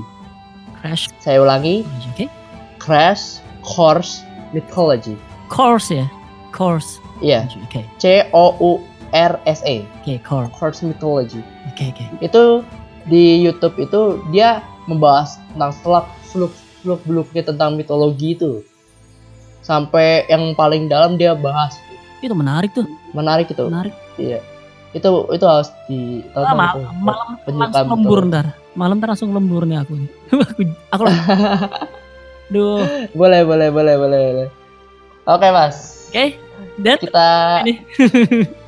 Crash. 0.80 1.10
Saya 1.20 1.42
ulangi. 1.42 1.84
Oke. 2.14 2.26
Okay. 2.26 2.28
Crash 2.78 3.42
Course 3.66 4.24
Mythology. 4.56 5.18
Course 5.50 5.90
ya. 5.90 6.06
Course. 6.54 7.02
Iya. 7.20 7.44
Yeah. 7.50 7.66
Oke. 7.66 7.82
Okay. 7.82 7.84
C 8.00 8.04
O 8.32 8.56
U 8.62 8.72
R 9.12 9.42
S 9.50 9.66
E. 9.66 9.84
Oke, 9.84 10.06
okay, 10.06 10.18
course. 10.22 10.50
Course 10.56 10.80
Mythology. 10.86 11.42
Oke, 11.80 11.96
okay. 11.96 12.12
Okay. 12.12 12.28
Itu 12.28 12.44
di 13.08 13.40
YouTube 13.40 13.80
itu 13.80 14.20
dia 14.36 14.60
membahas 14.84 15.40
tentang 15.56 15.72
selak 15.80 16.06
seluk 16.28 16.52
seluk 16.84 17.00
beluknya 17.08 17.48
tentang 17.48 17.80
mitologi 17.80 18.36
itu. 18.36 18.68
Sampai 19.64 20.28
yang 20.28 20.52
paling 20.60 20.92
dalam 20.92 21.16
dia 21.16 21.32
bahas. 21.32 21.80
Itu 22.20 22.36
menarik 22.36 22.76
tuh. 22.76 22.84
Menarik 23.16 23.48
itu. 23.48 23.64
Menarik. 23.72 23.96
Iya. 24.20 24.44
Itu 24.92 25.32
itu 25.32 25.46
harus 25.48 25.72
di 25.88 26.20
ah, 26.36 26.52
mal 26.52 26.84
malam 27.00 27.40
langsung 27.48 27.88
lembur 27.96 28.28
ntar. 28.28 28.46
Malam 28.76 29.00
ntar 29.00 29.16
langsung 29.16 29.32
lembur 29.32 29.64
nih 29.64 29.80
aku 29.80 29.96
aku 30.44 30.62
aku 30.92 31.04
duh. 32.54 32.84
Boleh 33.16 33.48
boleh 33.48 33.72
boleh 33.72 33.96
boleh 33.96 34.24
boleh. 34.36 34.50
Oke 35.32 35.48
mas. 35.48 36.10
Oke 36.12 36.12
okay. 36.12 36.30
dan 36.76 37.00
kita 37.00 37.30
ini 37.64 37.74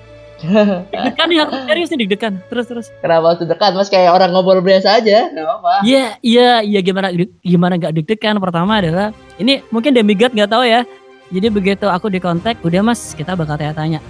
deg-degan 0.41 1.29
aku 1.45 1.53
serius 1.69 1.89
nih 1.93 2.00
deg-degan. 2.05 2.33
Terus 2.50 2.65
terus. 2.65 2.88
Kenapa 3.00 3.38
tuh 3.38 3.45
dekat? 3.45 3.77
Mas 3.77 3.93
kayak 3.93 4.12
orang 4.12 4.33
ngobrol 4.33 4.65
biasa 4.65 4.98
aja. 4.98 5.29
Nggak 5.29 5.45
apa 5.45 5.86
iya 5.86 6.17
iya 6.25 6.65
iya 6.65 6.79
gimana 6.81 7.13
gimana 7.45 7.77
nggak 7.77 7.93
deg-degan? 8.01 8.41
Pertama 8.41 8.81
adalah 8.81 9.13
ini 9.38 9.62
mungkin 9.69 9.93
demigod 9.93 10.33
nggak 10.33 10.50
tahu 10.50 10.65
ya. 10.65 10.81
Jadi 11.31 11.48
begitu 11.48 11.86
aku 11.88 12.12
di 12.12 12.19
kontak 12.19 12.60
udah 12.65 12.81
mas 12.81 13.13
kita 13.13 13.38
bakal 13.38 13.55
tanya-tanya. 13.55 14.01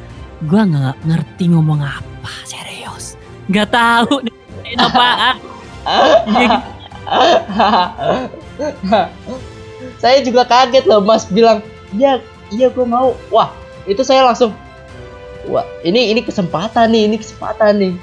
Gua 0.47 0.65
nggak 0.65 1.05
ngerti 1.05 1.51
ngomong 1.51 1.83
apa 1.83 2.33
serius. 2.47 3.19
Nggak 3.51 3.69
tahu 3.69 4.25
ini 4.25 4.31
apaan? 4.79 5.35
Saya 10.01 10.17
juga 10.25 10.47
kaget 10.49 10.85
loh 10.89 11.03
mas 11.03 11.29
bilang 11.29 11.61
iya 11.93 12.17
iya 12.49 12.71
gue 12.73 12.85
mau. 12.87 13.13
Wah 13.29 13.53
itu 13.85 14.01
saya 14.01 14.25
langsung 14.25 14.53
wah 15.49 15.65
ini 15.81 16.13
ini 16.13 16.21
kesempatan 16.21 16.91
nih 16.91 17.09
ini 17.09 17.15
kesempatan 17.17 17.71
nih. 17.79 17.93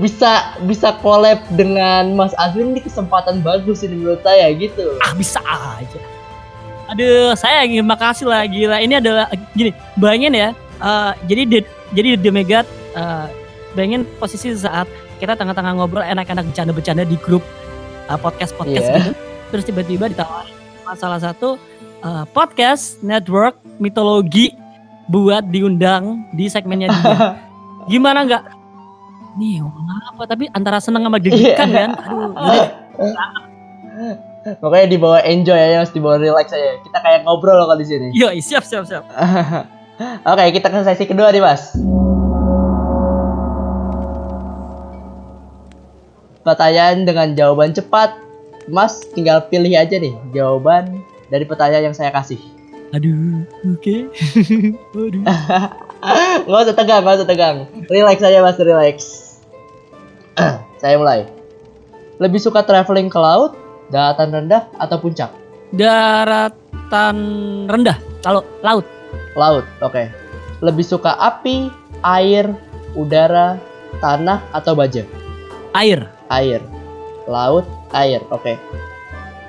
Bisa 0.00 0.56
bisa 0.64 0.96
collab 1.04 1.44
dengan 1.52 2.16
Mas 2.16 2.32
Azwin 2.40 2.72
ini 2.72 2.80
kesempatan 2.80 3.44
bagus 3.44 3.84
ini 3.84 4.00
menurut 4.00 4.24
saya 4.24 4.48
gitu. 4.56 4.96
Ah 5.04 5.12
bisa 5.12 5.38
aja. 5.44 6.00
Aduh 6.90 7.36
saya 7.36 7.68
ingin 7.68 7.84
makasih 7.84 8.24
lah 8.24 8.42
gila. 8.48 8.80
Ini 8.80 8.98
adalah 9.04 9.28
gini 9.52 9.76
bayangin 10.00 10.32
ya 10.32 10.48
uh, 10.82 11.12
jadi 11.30 11.42
de, 11.46 11.58
jadi 11.94 12.18
The 12.18 12.30
Megat 12.34 12.66
uh, 12.98 13.28
bayangin 13.78 14.08
posisi 14.18 14.52
saat 14.56 14.90
kita 15.22 15.38
tengah-tengah 15.38 15.78
ngobrol 15.78 16.02
enak-enak 16.02 16.50
bercanda-bercanda 16.50 17.06
di 17.06 17.14
grup 17.22 17.44
uh, 18.10 18.18
podcast 18.18 18.56
podcast 18.58 18.90
yeah. 18.90 18.98
gitu. 18.98 19.12
Terus 19.54 19.64
tiba-tiba 19.68 20.04
ditawarin 20.10 20.56
salah 20.96 21.20
satu 21.20 21.56
uh, 22.04 22.24
podcast 22.32 23.00
network 23.00 23.56
mitologi 23.80 24.52
buat 25.10 25.44
diundang 25.50 26.26
di 26.34 26.46
segmennya 26.46 26.88
dia. 26.90 27.16
Gimana 27.90 28.22
nggak? 28.26 28.44
Nih 29.40 29.64
ngomong 29.64 29.88
apa? 30.12 30.22
Tapi 30.28 30.46
antara 30.52 30.78
seneng 30.78 31.08
sama 31.08 31.18
deg-degan 31.18 31.70
kan. 31.72 31.90
Aduh, 32.36 32.68
Pokoknya 34.42 34.86
dibawa 34.90 35.18
enjoy 35.22 35.54
ya, 35.54 35.78
harus 35.78 35.94
dibawa 35.94 36.18
relax 36.18 36.50
aja. 36.50 36.82
Kita 36.82 36.98
kayak 36.98 37.22
ngobrol 37.22 37.62
kalau 37.62 37.78
di 37.78 37.86
sini. 37.86 38.10
Yo, 38.10 38.34
siap 38.42 38.66
siap 38.66 38.82
siap. 38.90 39.06
Oke, 40.30 40.44
kita 40.58 40.66
ke 40.66 40.82
sesi 40.82 41.06
kedua 41.06 41.30
nih, 41.30 41.38
Mas. 41.38 41.78
Pertanyaan 46.42 47.06
dengan 47.06 47.38
jawaban 47.38 47.70
cepat. 47.70 48.18
Mas 48.70 49.02
tinggal 49.14 49.46
pilih 49.50 49.74
aja 49.74 49.98
nih 49.98 50.14
jawaban 50.30 51.02
dari 51.30 51.42
pertanyaan 51.46 51.90
yang 51.90 51.96
saya 51.98 52.14
kasih. 52.14 52.38
Aduh, 52.92 53.48
oke. 53.72 53.80
Okay. 53.80 54.00
Aduh. 55.00 55.24
gak 56.44 56.60
usah 56.68 56.76
tegang, 56.76 57.00
gak 57.00 57.24
usah 57.24 57.28
tegang. 57.28 57.56
Relax 57.88 58.20
aja 58.20 58.44
mas, 58.44 58.60
relax. 58.60 58.96
Saya 60.84 61.00
mulai. 61.00 61.24
Lebih 62.20 62.36
suka 62.36 62.60
traveling 62.60 63.08
ke 63.08 63.16
laut, 63.16 63.56
daratan 63.88 64.28
rendah, 64.36 64.68
atau 64.76 65.00
puncak? 65.00 65.32
Daratan 65.72 67.16
rendah, 67.64 67.96
kalau 68.20 68.44
laut. 68.60 68.84
Laut, 69.40 69.64
oke. 69.80 69.96
Okay. 69.96 70.06
Lebih 70.60 70.84
suka 70.84 71.16
api, 71.16 71.72
air, 72.04 72.52
udara, 72.92 73.56
tanah, 74.04 74.44
atau 74.52 74.76
baja? 74.76 75.08
Air. 75.72 76.04
Air. 76.28 76.60
Laut, 77.24 77.64
air, 77.96 78.20
oke. 78.28 78.44
Okay. 78.44 78.60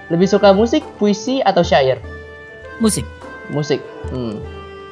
Lebih 0.08 0.32
suka 0.32 0.56
musik, 0.56 0.88
puisi, 0.96 1.44
atau 1.44 1.60
syair? 1.60 2.00
Musik 2.80 3.04
musik. 3.52 3.84
Hmm. 4.14 4.40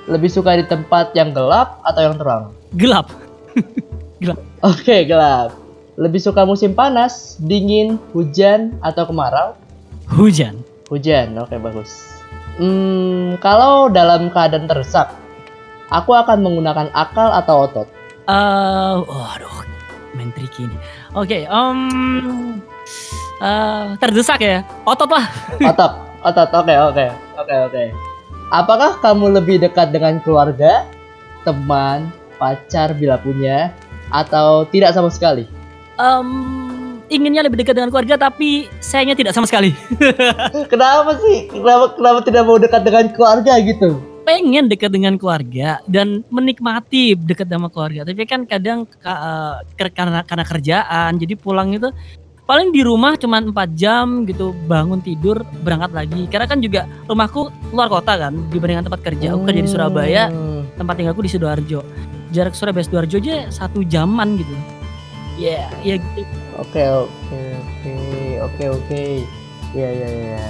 Lebih 0.09 0.27
suka 0.27 0.57
di 0.57 0.65
tempat 0.65 1.13
yang 1.13 1.31
gelap 1.31 1.79
atau 1.85 2.01
yang 2.01 2.15
terang? 2.17 2.43
Gelap. 2.75 3.07
gelap. 4.23 4.39
Oke, 4.65 4.81
okay, 4.81 4.99
gelap. 5.05 5.55
Lebih 5.99 6.23
suka 6.23 6.47
musim 6.47 6.73
panas, 6.73 7.37
dingin, 7.37 8.01
hujan, 8.15 8.79
atau 8.81 9.05
kemarau? 9.05 9.53
Hujan. 10.11 10.59
Hujan, 10.91 11.37
oke 11.39 11.53
okay, 11.53 11.59
bagus. 11.61 11.91
Hmm, 12.59 13.39
kalau 13.39 13.87
dalam 13.87 14.27
keadaan 14.27 14.67
terdesak, 14.67 15.13
aku 15.87 16.11
akan 16.11 16.43
menggunakan 16.43 16.91
akal 16.91 17.31
atau 17.31 17.69
otot? 17.69 17.87
Uh, 18.27 19.03
oh, 19.07 19.27
aduh, 19.35 19.63
main 20.15 20.35
tricky 20.35 20.67
ini. 20.67 20.77
Oke, 21.15 21.27
okay, 21.27 21.41
um, 21.47 22.59
uh, 23.39 23.95
terdesak 24.03 24.43
ya, 24.43 24.67
otot 24.83 25.07
lah. 25.07 25.25
otot, 25.63 25.91
otot, 26.27 26.49
oke, 26.49 26.65
okay, 26.65 26.77
oke, 26.77 26.91
okay. 26.91 27.09
oke, 27.39 27.45
okay, 27.45 27.57
oke. 27.61 27.71
Okay. 27.71 28.10
Apakah 28.51 28.99
kamu 28.99 29.39
lebih 29.39 29.63
dekat 29.63 29.95
dengan 29.95 30.19
keluarga, 30.19 30.83
teman, 31.47 32.11
pacar 32.35 32.91
bila 32.91 33.15
punya, 33.15 33.71
atau 34.11 34.67
tidak 34.67 34.91
sama 34.91 35.07
sekali? 35.07 35.47
Um, 35.95 36.99
inginnya 37.07 37.47
lebih 37.47 37.63
dekat 37.63 37.79
dengan 37.79 37.95
keluarga, 37.95 38.27
tapi 38.27 38.67
sayangnya 38.83 39.15
tidak 39.15 39.31
sama 39.31 39.47
sekali. 39.47 39.71
kenapa 40.71 41.15
sih? 41.23 41.47
Kenapa, 41.47 41.95
kenapa 41.95 42.19
tidak 42.27 42.43
mau 42.43 42.59
dekat 42.59 42.83
dengan 42.83 43.05
keluarga 43.15 43.55
gitu? 43.63 44.11
pengen 44.21 44.69
dekat 44.69 44.93
dengan 44.93 45.17
keluarga 45.17 45.81
dan 45.89 46.21
menikmati 46.29 47.17
dekat 47.17 47.49
sama 47.49 47.73
keluarga 47.73 48.05
tapi 48.05 48.23
kan 48.29 48.45
kadang 48.45 48.85
uh, 49.01 49.65
karena 49.75 50.21
karena 50.21 50.45
kerjaan 50.45 51.11
jadi 51.17 51.33
pulang 51.35 51.73
itu 51.73 51.89
paling 52.45 52.73
di 52.73 52.81
rumah 52.83 53.15
cuma 53.15 53.39
4 53.39 53.53
jam 53.77 54.27
gitu 54.27 54.51
bangun 54.67 54.99
tidur 54.99 55.41
berangkat 55.63 55.91
lagi. 55.95 56.21
Karena 56.27 56.45
kan 56.49 56.59
juga 56.59 56.87
rumahku 57.07 57.51
luar 57.71 57.87
kota 57.87 58.17
kan 58.17 58.33
dibandingkan 58.51 58.91
tempat 58.91 59.01
kerja. 59.05 59.35
Aku 59.35 59.47
kerja 59.47 59.61
di 59.61 59.71
Surabaya 59.71 60.23
hmm. 60.27 60.75
tempat 60.75 60.93
tinggalku 60.99 61.21
di 61.23 61.31
sidoarjo. 61.31 61.79
Jarak 62.31 62.55
Surabaya 62.55 62.85
sidoarjo 62.85 63.17
aja 63.21 63.47
satu 63.51 63.85
jaman 63.85 64.39
gitu. 64.39 64.55
Ya 65.39 65.71
yeah, 65.83 65.95
ya 65.95 65.95
gitu. 66.17 66.37
Oke 66.59 66.83
oke 66.83 67.41
oke 67.57 67.95
oke 68.43 68.63
oke. 68.77 69.03
Ya 69.71 69.89
ya 69.89 70.09
ya. 70.35 70.43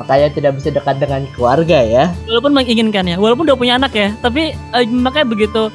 Makanya 0.00 0.28
tidak 0.32 0.52
bisa 0.56 0.72
dekat 0.72 0.96
dengan 0.98 1.28
keluarga 1.36 1.78
ya. 1.84 2.08
Walaupun 2.24 2.56
menginginkan 2.56 3.04
ya 3.04 3.20
walaupun 3.20 3.44
udah 3.44 3.58
punya 3.60 3.76
anak 3.76 3.92
ya 3.92 4.16
tapi 4.24 4.56
eh, 4.56 4.84
makanya 4.88 5.28
begitu 5.28 5.68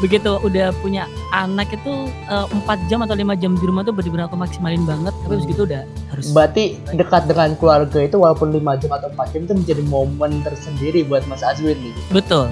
begitu 0.00 0.40
udah 0.40 0.72
punya 0.80 1.04
anak 1.30 1.68
itu 1.76 2.08
eh, 2.28 2.46
empat 2.50 2.78
uh, 2.80 2.86
jam 2.88 3.04
atau 3.04 3.14
lima 3.14 3.36
jam 3.36 3.52
di 3.54 3.64
rumah 3.68 3.84
tuh 3.84 3.92
benar-benar 3.92 4.32
aku 4.32 4.36
maksimalin 4.40 4.82
banget. 4.88 5.12
Tapi 5.12 5.34
hmm. 5.36 5.44
begitu 5.44 5.60
udah 5.68 5.82
harus 6.10 6.24
berarti 6.32 6.64
dekat 6.96 7.28
dengan 7.28 7.52
keluarga 7.60 7.98
itu 8.00 8.16
walaupun 8.16 8.50
lima 8.50 8.80
jam 8.80 8.90
atau 8.96 9.12
empat 9.12 9.28
jam 9.36 9.44
itu 9.44 9.54
menjadi 9.54 9.82
momen 9.86 10.40
tersendiri 10.40 11.04
buat 11.04 11.22
Mas 11.28 11.44
Azwin 11.44 11.76
nih. 11.78 11.94
Betul 12.10 12.48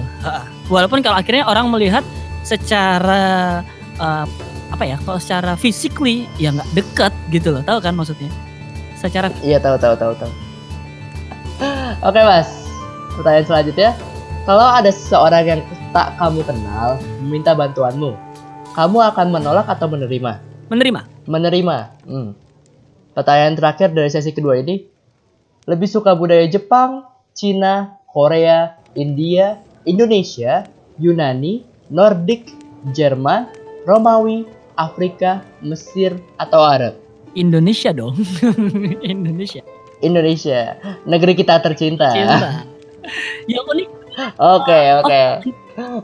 walaupun 0.69 1.01
kalau 1.01 1.17
akhirnya 1.17 1.43
orang 1.49 1.67
melihat 1.73 2.05
secara 2.45 3.59
uh, 3.97 4.25
apa 4.69 4.83
ya 4.85 4.97
kalau 5.01 5.17
secara 5.17 5.57
physically 5.57 6.29
ya 6.37 6.53
nggak 6.53 6.69
dekat 6.77 7.13
gitu 7.33 7.51
loh. 7.51 7.61
Tahu 7.65 7.81
kan 7.81 7.97
maksudnya? 7.97 8.29
Secara 8.95 9.33
iya 9.41 9.57
tahu 9.57 9.75
tahu 9.75 9.97
tahu 9.97 10.13
tahu. 10.15 10.31
Oke 11.99 12.21
mas, 12.23 12.47
pertanyaan 13.19 13.45
selanjutnya. 13.49 13.91
Kalau 14.47 14.63
ada 14.63 14.87
seseorang 14.87 15.43
yang 15.45 15.61
tak 15.89 16.21
kamu 16.21 16.45
kenal 16.45 17.01
meminta 17.25 17.57
bantuanmu, 17.57 18.13
kamu 18.77 18.97
akan 19.09 19.27
menolak 19.33 19.65
atau 19.65 19.89
menerima? 19.89 20.37
Menerima. 20.69 21.01
Menerima. 21.25 21.77
Hmm. 22.05 22.31
Pertanyaan 23.17 23.57
terakhir 23.57 23.89
dari 23.91 24.09
sesi 24.13 24.29
kedua 24.29 24.61
ini. 24.61 24.85
Lebih 25.65 25.89
suka 25.89 26.13
budaya 26.13 26.45
Jepang, 26.45 27.05
Cina, 27.33 27.97
Korea, 28.09 28.77
India, 28.97 29.61
Indonesia, 29.85 30.65
Yunani, 30.97 31.65
Nordik, 31.93 32.53
Jerman, 32.93 33.49
Romawi, 33.85 34.45
Afrika, 34.77 35.45
Mesir, 35.61 36.17
atau 36.37 36.61
Arab? 36.61 36.97
Indonesia 37.37 37.93
dong. 37.93 38.17
Indonesia. 39.05 39.61
Indonesia, 39.99 40.79
negeri 41.05 41.33
kita 41.35 41.59
tercinta. 41.59 42.09
Cinta. 42.13 42.63
ya 43.51 43.59
unik. 43.67 43.89
Oke, 44.39 44.79
oke. 45.03 45.21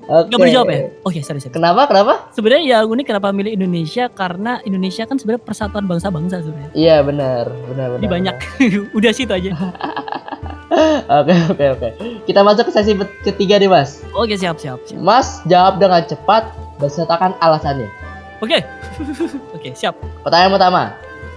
Oke. 0.05 0.29
Gak 0.32 0.38
boleh 0.39 0.53
jawab 0.53 0.67
ya? 0.72 0.79
Oke, 1.03 1.20
sorry, 1.22 1.39
sorry. 1.44 1.53
Kenapa? 1.53 1.88
Kenapa? 1.89 2.13
Sebenarnya 2.32 2.63
ya 2.63 2.79
unik 2.88 3.05
kenapa 3.05 3.29
milih 3.36 3.51
Indonesia 3.55 4.08
karena 4.12 4.63
Indonesia 4.63 5.03
kan 5.03 5.17
sebenarnya 5.20 5.44
persatuan 5.44 5.86
bangsa-bangsa 5.86 6.41
sebenarnya. 6.41 6.72
Iya 6.74 7.03
benar, 7.03 7.51
benar, 7.72 7.88
benar. 7.96 8.00
Jadi 8.01 8.08
banyak. 8.10 8.36
Udah 8.98 9.12
situ 9.12 9.32
aja. 9.32 9.51
Oke, 11.05 11.32
oke, 11.53 11.65
oke. 11.77 11.89
Kita 12.25 12.41
masuk 12.41 12.67
ke 12.67 12.72
sesi 12.74 12.98
ketiga 13.22 13.62
nih, 13.62 13.70
Mas. 13.70 14.01
Oke, 14.17 14.36
siap, 14.36 14.58
siap, 14.60 14.82
siap. 14.84 14.98
Mas 15.00 15.39
jawab 15.48 15.77
dengan 15.77 16.03
cepat 16.03 16.51
dan 16.82 16.89
sertakan 16.89 17.32
alasannya. 17.39 17.88
Oke. 18.44 18.60
Oke, 19.55 19.72
siap. 19.77 19.96
Pertanyaan 20.25 20.58
pertama. 20.58 20.84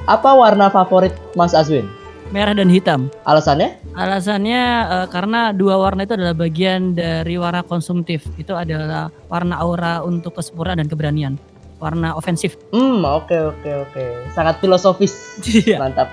Apa 0.09 0.33
warna 0.33 0.73
favorit 0.73 1.13
Mas 1.37 1.53
Azwin? 1.53 1.87
Merah 2.29 2.53
dan 2.53 2.69
hitam. 2.69 3.09
Alasannya? 3.25 3.81
Alasannya 3.97 4.63
eh, 4.85 5.07
karena 5.09 5.57
dua 5.57 5.81
warna 5.81 6.05
itu 6.05 6.13
adalah 6.13 6.37
bagian 6.37 6.93
dari 6.93 7.41
warna 7.41 7.65
konsumtif. 7.65 8.21
Itu 8.37 8.53
adalah 8.53 9.09
warna 9.33 9.57
aura 9.57 10.05
untuk 10.05 10.37
kesempurnaan 10.37 10.85
dan 10.85 10.89
keberanian. 10.93 11.35
Warna 11.81 12.13
ofensif. 12.13 12.61
Hmm, 12.75 13.01
oke, 13.01 13.33
oke, 13.33 13.71
oke. 13.89 14.05
Sangat 14.37 14.61
filosofis. 14.61 15.41
Iya. 15.47 15.81
Mantap. 15.81 16.13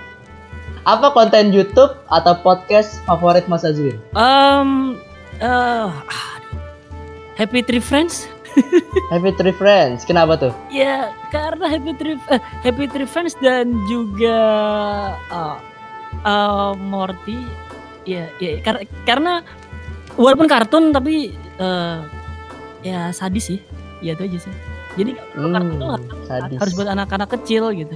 Apa 0.86 1.12
konten 1.12 1.50
YouTube 1.50 1.98
atau 2.08 2.38
podcast 2.46 3.02
favorit 3.10 3.50
Mas 3.50 3.66
Azwin? 3.66 3.98
Um, 4.14 4.96
aduh. 5.42 5.92
Happy 7.36 7.60
Tree 7.66 7.84
Friends? 7.84 8.30
Happy 9.12 9.36
Tree 9.36 9.52
Friends. 9.52 10.08
Kenapa 10.08 10.40
tuh? 10.40 10.54
Ya, 10.72 11.12
karena 11.34 11.68
Happy 11.68 11.92
Tree 11.98 12.16
eh, 12.32 12.40
Happy 12.64 12.88
Tree 12.88 13.10
Friends 13.10 13.36
dan 13.44 13.74
juga 13.90 14.40
eh, 15.34 15.75
eh, 16.18 16.72
Morty. 16.78 17.38
Ya, 18.06 18.30
ya 18.38 18.62
kar- 18.62 18.86
karena 19.02 19.42
walaupun 20.14 20.46
kartun 20.46 20.90
tapi 20.90 21.34
eh, 21.58 21.98
ya 22.82 23.10
sadis 23.10 23.50
sih. 23.50 23.60
Ya 24.00 24.14
itu 24.14 24.24
aja 24.24 24.38
sih. 24.42 24.54
Jadi 24.96 25.12
perlu 25.30 25.50
kartun 25.50 25.76
tuh 25.76 25.88
Hmm, 25.90 26.04
sadis. 26.24 26.58
harus 26.58 26.74
buat 26.74 26.90
anak-anak 26.90 27.30
kecil 27.34 27.74
gitu. 27.74 27.96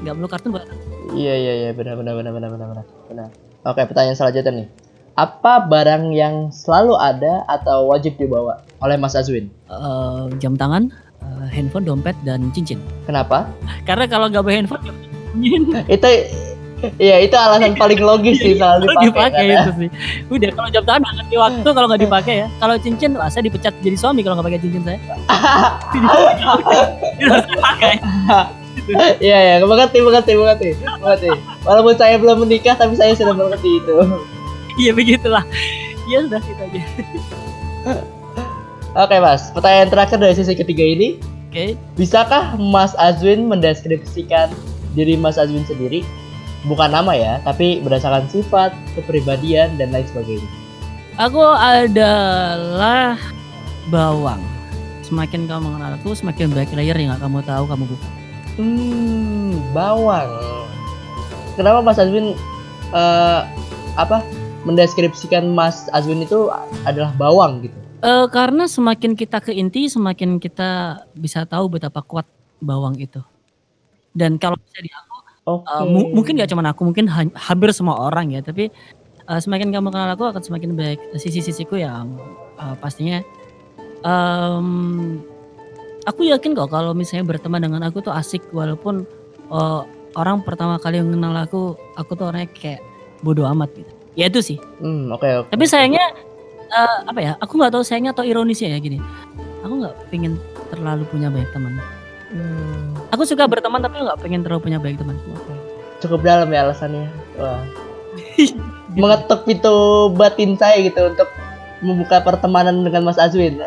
Nggak 0.00 0.14
perlu 0.14 0.28
kartun 0.28 0.50
buat 0.50 0.66
Iya, 1.12 1.34
iya, 1.36 1.52
iya, 1.54 1.70
benar, 1.70 1.94
benar, 1.94 2.16
benar, 2.16 2.32
benar, 2.32 2.50
benar, 2.50 2.68
benar. 2.72 2.84
benar. 3.06 3.28
Oke, 3.62 3.84
pertanyaan 3.84 4.16
selanjutnya 4.16 4.52
nih. 4.56 4.68
Apa 5.14 5.62
barang 5.62 6.10
yang 6.10 6.50
selalu 6.50 6.96
ada 6.96 7.46
atau 7.46 7.86
wajib 7.86 8.16
dibawa 8.16 8.58
oleh 8.80 8.96
Mas 8.96 9.14
Azwin? 9.14 9.46
eh, 9.64 10.22
jam 10.38 10.54
tangan, 10.54 10.90
eh, 11.20 11.46
handphone, 11.50 11.84
dompet 11.84 12.16
dan 12.22 12.50
cincin. 12.50 12.80
Kenapa? 13.04 13.46
Karena 13.84 14.04
kalau 14.04 14.26
nggak 14.26 14.42
bawa 14.42 14.54
handphone 14.56 14.82
bunyiin. 15.30 15.62
itu 15.94 16.08
Iya, 16.96 17.16
itu 17.20 17.34
alasan 17.34 17.72
paling 17.74 17.98
logis 17.98 18.36
sih 18.36 18.54
Kalau 18.54 18.78
dipakai. 18.78 19.04
dipakai 19.06 19.44
karena- 19.46 19.62
itu 19.62 19.72
sih. 19.76 19.88
Udah 20.26 20.50
kalau 20.52 20.68
jam 20.70 20.84
tangan 20.84 21.12
ngerti 21.14 21.36
waktu 21.36 21.68
kalau 21.68 21.86
nggak 21.86 22.02
dipakai 22.02 22.34
ya. 22.36 22.48
Kalau 22.56 22.74
cincin, 22.76 23.10
wah 23.14 23.26
saya 23.26 23.42
dipecat 23.42 23.74
jadi 23.78 23.94
suami 23.94 24.20
kalau 24.20 24.36
nggak 24.36 24.46
pakai 24.48 24.60
cincin 24.60 24.82
saya. 24.82 24.98
Itu 25.90 26.06
harus 27.24 27.46
dipakai. 27.52 27.92
Iya, 29.16 29.38
iya, 29.38 29.54
mengerti, 29.60 29.98
mengerti, 29.98 30.32
mengerti, 30.34 30.68
mengerti. 30.94 31.28
Walaupun 31.62 31.94
saya 31.94 32.16
belum 32.16 32.42
menikah, 32.42 32.74
tapi 32.74 32.92
saya 32.94 33.12
sudah 33.12 33.32
mengerti 33.32 33.70
itu. 33.74 33.96
Iya 34.76 34.90
begitulah. 34.92 35.44
Ya 36.04 36.20
sudah 36.20 36.36
itu 36.38 36.62
aja. 36.62 36.82
Oke, 38.94 39.16
Mas. 39.18 39.50
Pertanyaan 39.50 39.88
terakhir 39.88 40.18
dari 40.18 40.34
sesi 40.34 40.52
ketiga 40.52 40.84
ini, 40.84 41.16
Oke. 41.48 41.74
bisakah 41.94 42.54
Mas 42.56 42.94
Azwin 42.96 43.46
mendeskripsikan 43.46 44.50
diri 44.92 45.14
Mas 45.14 45.34
Azwin 45.34 45.64
sendiri? 45.64 46.06
Bukan 46.64 46.88
nama 46.88 47.12
ya, 47.12 47.40
tapi 47.44 47.84
berdasarkan 47.84 48.24
sifat, 48.32 48.72
kepribadian, 48.96 49.76
dan 49.76 49.92
lain 49.92 50.08
sebagainya. 50.08 50.48
Aku 51.20 51.38
adalah 51.44 53.20
bawang. 53.92 54.40
Semakin 55.04 55.44
kamu 55.44 55.68
mengenal 55.68 56.00
aku, 56.00 56.16
semakin 56.16 56.48
baik 56.50 56.72
layer 56.72 56.96
yang 56.96 57.20
kamu 57.20 57.44
tahu 57.44 57.68
kamu 57.68 57.84
bukan. 57.86 58.10
Hmm, 58.56 59.60
bawang. 59.76 60.32
Kenapa 61.54 61.84
Mas 61.84 62.00
Azwin 62.00 62.32
eh, 62.90 63.40
apa 63.94 64.24
mendeskripsikan 64.64 65.44
Mas 65.52 65.86
Azwin 65.92 66.24
itu 66.24 66.48
adalah 66.88 67.12
bawang 67.14 67.62
gitu? 67.62 67.76
Eh, 68.04 68.26
karena 68.32 68.68
semakin 68.68 69.16
kita 69.16 69.40
ke 69.40 69.52
inti, 69.52 69.88
semakin 69.88 70.36
kita 70.36 71.00
bisa 71.16 71.44
tahu 71.48 71.72
betapa 71.78 72.00
kuat 72.04 72.28
bawang 72.60 72.96
itu. 73.00 73.20
Dan 74.12 74.36
kalau 74.40 74.56
bisa 74.60 74.78
di 74.80 74.90
Oke. 75.44 75.68
Uh, 75.68 75.84
mu- 75.84 76.10
mungkin 76.16 76.40
gak 76.40 76.48
cuma 76.48 76.64
aku, 76.64 76.88
mungkin 76.88 77.04
ha- 77.08 77.36
hampir 77.36 77.68
semua 77.76 78.00
orang 78.00 78.32
ya. 78.32 78.40
Tapi 78.40 78.72
uh, 79.28 79.40
semakin 79.40 79.68
kamu 79.72 79.92
kenal 79.92 80.10
aku 80.16 80.24
akan 80.28 80.42
semakin 80.42 80.72
baik 80.72 81.00
sisi-sisiku 81.20 81.76
yang 81.76 82.16
uh, 82.56 82.72
pastinya. 82.80 83.20
Um, 84.04 85.20
aku 86.04 86.28
yakin 86.28 86.52
kok 86.52 86.68
kalau 86.68 86.92
misalnya 86.92 87.28
berteman 87.28 87.64
dengan 87.64 87.84
aku 87.88 88.04
tuh 88.04 88.12
asik 88.12 88.44
walaupun 88.52 89.08
uh, 89.48 89.84
orang 90.16 90.44
pertama 90.44 90.80
kali 90.80 91.00
yang 91.00 91.12
kenal 91.12 91.32
aku, 91.36 91.76
aku 91.96 92.12
tuh 92.16 92.32
orangnya 92.32 92.48
kayak 92.56 92.80
bodoh 93.20 93.48
amat 93.52 93.72
gitu. 93.76 93.92
Ya 94.14 94.30
itu 94.30 94.40
sih. 94.40 94.58
Hmm, 94.78 95.10
oke 95.10 95.26
oke. 95.44 95.48
Tapi 95.50 95.64
sayangnya 95.66 96.04
uh, 96.70 97.08
apa 97.08 97.20
ya? 97.20 97.32
Aku 97.42 97.58
nggak 97.58 97.74
tahu 97.74 97.82
sayangnya 97.82 98.14
atau 98.14 98.24
ironisnya 98.24 98.72
ya 98.72 98.78
gini. 98.78 99.02
Aku 99.66 99.80
nggak 99.80 99.94
pengen 100.08 100.38
terlalu 100.70 101.02
punya 101.08 101.28
banyak 101.32 101.50
teman. 101.50 101.74
Hmm, 102.30 102.93
Aku 103.14 103.22
suka 103.22 103.46
berteman 103.46 103.78
tapi 103.78 104.02
nggak 104.02 104.18
pengen 104.18 104.42
terlalu 104.42 104.66
punya 104.70 104.78
banyak 104.82 104.98
teman. 104.98 105.14
Cukup 106.02 106.26
dalam 106.26 106.50
ya 106.50 106.66
alasannya. 106.66 107.06
Wah. 107.38 107.62
Mengetuk 108.98 109.46
pintu 109.46 110.10
batin 110.18 110.58
saya 110.58 110.82
gitu 110.82 111.14
untuk 111.14 111.30
membuka 111.78 112.18
pertemanan 112.22 112.82
dengan 112.82 113.06
Mas 113.06 113.18
Azwin. 113.18 113.62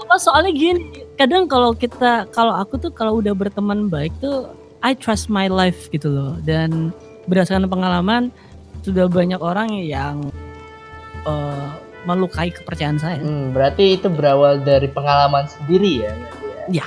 apa 0.00 0.14
soalnya 0.24 0.50
gini 0.50 1.04
kadang 1.20 1.44
kalau 1.44 1.76
kita 1.76 2.24
kalau 2.32 2.56
aku 2.56 2.80
tuh 2.80 2.88
kalau 2.88 3.20
udah 3.20 3.36
berteman 3.36 3.92
baik 3.92 4.12
tuh 4.18 4.48
I 4.80 4.96
trust 4.96 5.28
my 5.28 5.52
life 5.52 5.92
gitu 5.92 6.08
loh 6.08 6.32
dan 6.42 6.96
berdasarkan 7.28 7.68
pengalaman 7.68 8.32
sudah 8.80 9.04
banyak 9.06 9.36
orang 9.36 9.68
yang 9.84 10.32
eh, 11.28 11.68
melukai 12.08 12.48
kepercayaan 12.54 12.98
saya 12.98 13.20
Hmm, 13.20 13.52
berarti 13.52 14.00
itu 14.00 14.08
berawal 14.08 14.60
dari 14.62 14.88
pengalaman 14.88 15.44
sendiri 15.48 16.06
ya. 16.06 16.12
berarti 16.16 16.46
ya? 16.72 16.86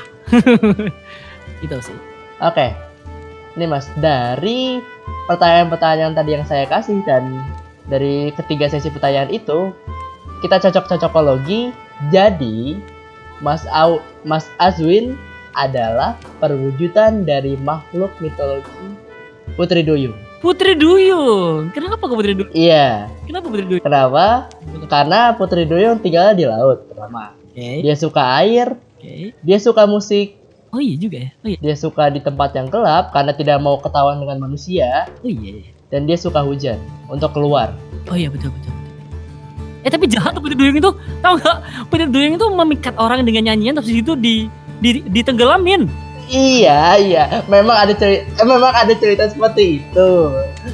itu 1.66 1.78
sih 1.80 1.98
Oke. 2.44 2.76
Ini 3.56 3.70
Mas, 3.70 3.88
dari 4.02 4.84
pertanyaan-pertanyaan 5.32 6.12
tadi 6.18 6.36
yang 6.36 6.44
saya 6.44 6.68
kasih 6.68 7.00
dan 7.08 7.40
dari 7.88 8.34
ketiga 8.36 8.68
sesi 8.68 8.92
pertanyaan 8.92 9.32
itu, 9.32 9.72
kita 10.44 10.60
cocok-cocokologi. 10.60 11.72
Jadi, 12.12 12.82
Mas 13.40 13.64
Au, 13.72 14.04
Mas 14.28 14.50
Azwin 14.60 15.16
adalah 15.54 16.18
perwujudan 16.42 17.24
dari 17.24 17.54
makhluk 17.62 18.10
mitologi 18.20 18.98
Putri 19.54 19.86
Duyung. 19.86 20.18
Putri 20.44 20.76
Duyung. 20.76 21.72
Kenapa 21.72 22.04
ke 22.04 22.14
Putri 22.20 22.36
Duyung? 22.36 22.52
Iya, 22.52 23.08
kenapa 23.24 23.48
Putri 23.48 23.64
Duyung? 23.64 23.80
Kenapa? 23.80 24.52
Karena 24.92 25.32
Putri 25.40 25.64
Duyung 25.64 26.04
tinggal 26.04 26.36
di 26.36 26.44
laut 26.44 26.84
pertama. 26.92 27.32
oke. 27.32 27.70
Dia 27.80 27.96
suka 27.96 28.44
air, 28.44 28.76
oke. 28.76 29.32
Dia 29.40 29.58
suka 29.64 29.88
musik, 29.88 30.36
oh 30.76 30.84
iya 30.84 31.00
juga 31.00 31.24
ya? 31.24 31.30
Oh 31.40 31.48
iya. 31.48 31.58
Dia 31.64 31.76
suka 31.80 32.12
di 32.12 32.20
tempat 32.20 32.52
yang 32.60 32.68
gelap 32.68 33.16
karena 33.16 33.32
tidak 33.32 33.56
mau 33.64 33.80
ketahuan 33.80 34.20
dengan 34.20 34.44
manusia, 34.44 35.08
oh 35.24 35.32
iya 35.32 35.72
dan 35.88 36.04
dia 36.04 36.20
suka 36.20 36.44
hujan 36.44 36.76
untuk 37.08 37.32
keluar. 37.32 37.72
oh 38.12 38.18
iya 38.20 38.28
betul 38.28 38.52
betul 38.52 38.68
betul. 38.76 38.92
eh 39.88 39.92
tapi 39.96 40.12
jahat 40.12 40.36
tuh 40.36 40.44
Putri 40.44 40.60
Duyung 40.60 40.76
itu. 40.76 40.92
Tahu 41.24 41.34
nggak? 41.40 41.58
Putri 41.88 42.12
Duyung 42.12 42.36
itu 42.36 42.46
memikat 42.52 43.00
orang 43.00 43.24
dengan 43.24 43.48
nyanyian 43.48 43.80
terus 43.80 43.96
itu 43.96 44.12
di 44.20 44.52
di 44.84 45.00
ditenggelamin 45.08 45.88
Iya, 46.26 46.82
iya. 46.98 47.24
Memang 47.46 47.76
ada 47.78 47.94
cerita, 47.94 48.24
eh, 48.34 48.46
memang 48.46 48.72
ada 48.72 48.94
cerita 48.94 49.28
seperti 49.28 49.80
itu. 49.80 50.10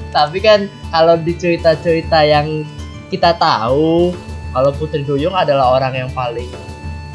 Tapi 0.09 0.37
kan 0.37 0.59
kalau 0.89 1.15
di 1.15 1.33
cerita-cerita 1.33 2.21
yang 2.21 2.63
kita 3.07 3.33
tahu, 3.33 4.13
kalau 4.49 4.69
Putri 4.71 5.01
Duyung 5.01 5.33
adalah 5.33 5.73
orang 5.73 5.93
yang 5.95 6.09
paling 6.09 6.49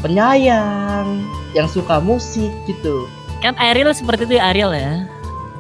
penyayang, 0.01 1.25
yang 1.53 1.65
suka 1.65 1.99
musik 1.99 2.53
gitu. 2.65 3.07
kan 3.41 3.53
Ariel 3.57 3.93
seperti 3.93 4.25
itu 4.25 4.35
ya 4.37 4.49
Ariel 4.49 4.73
ya 4.73 5.05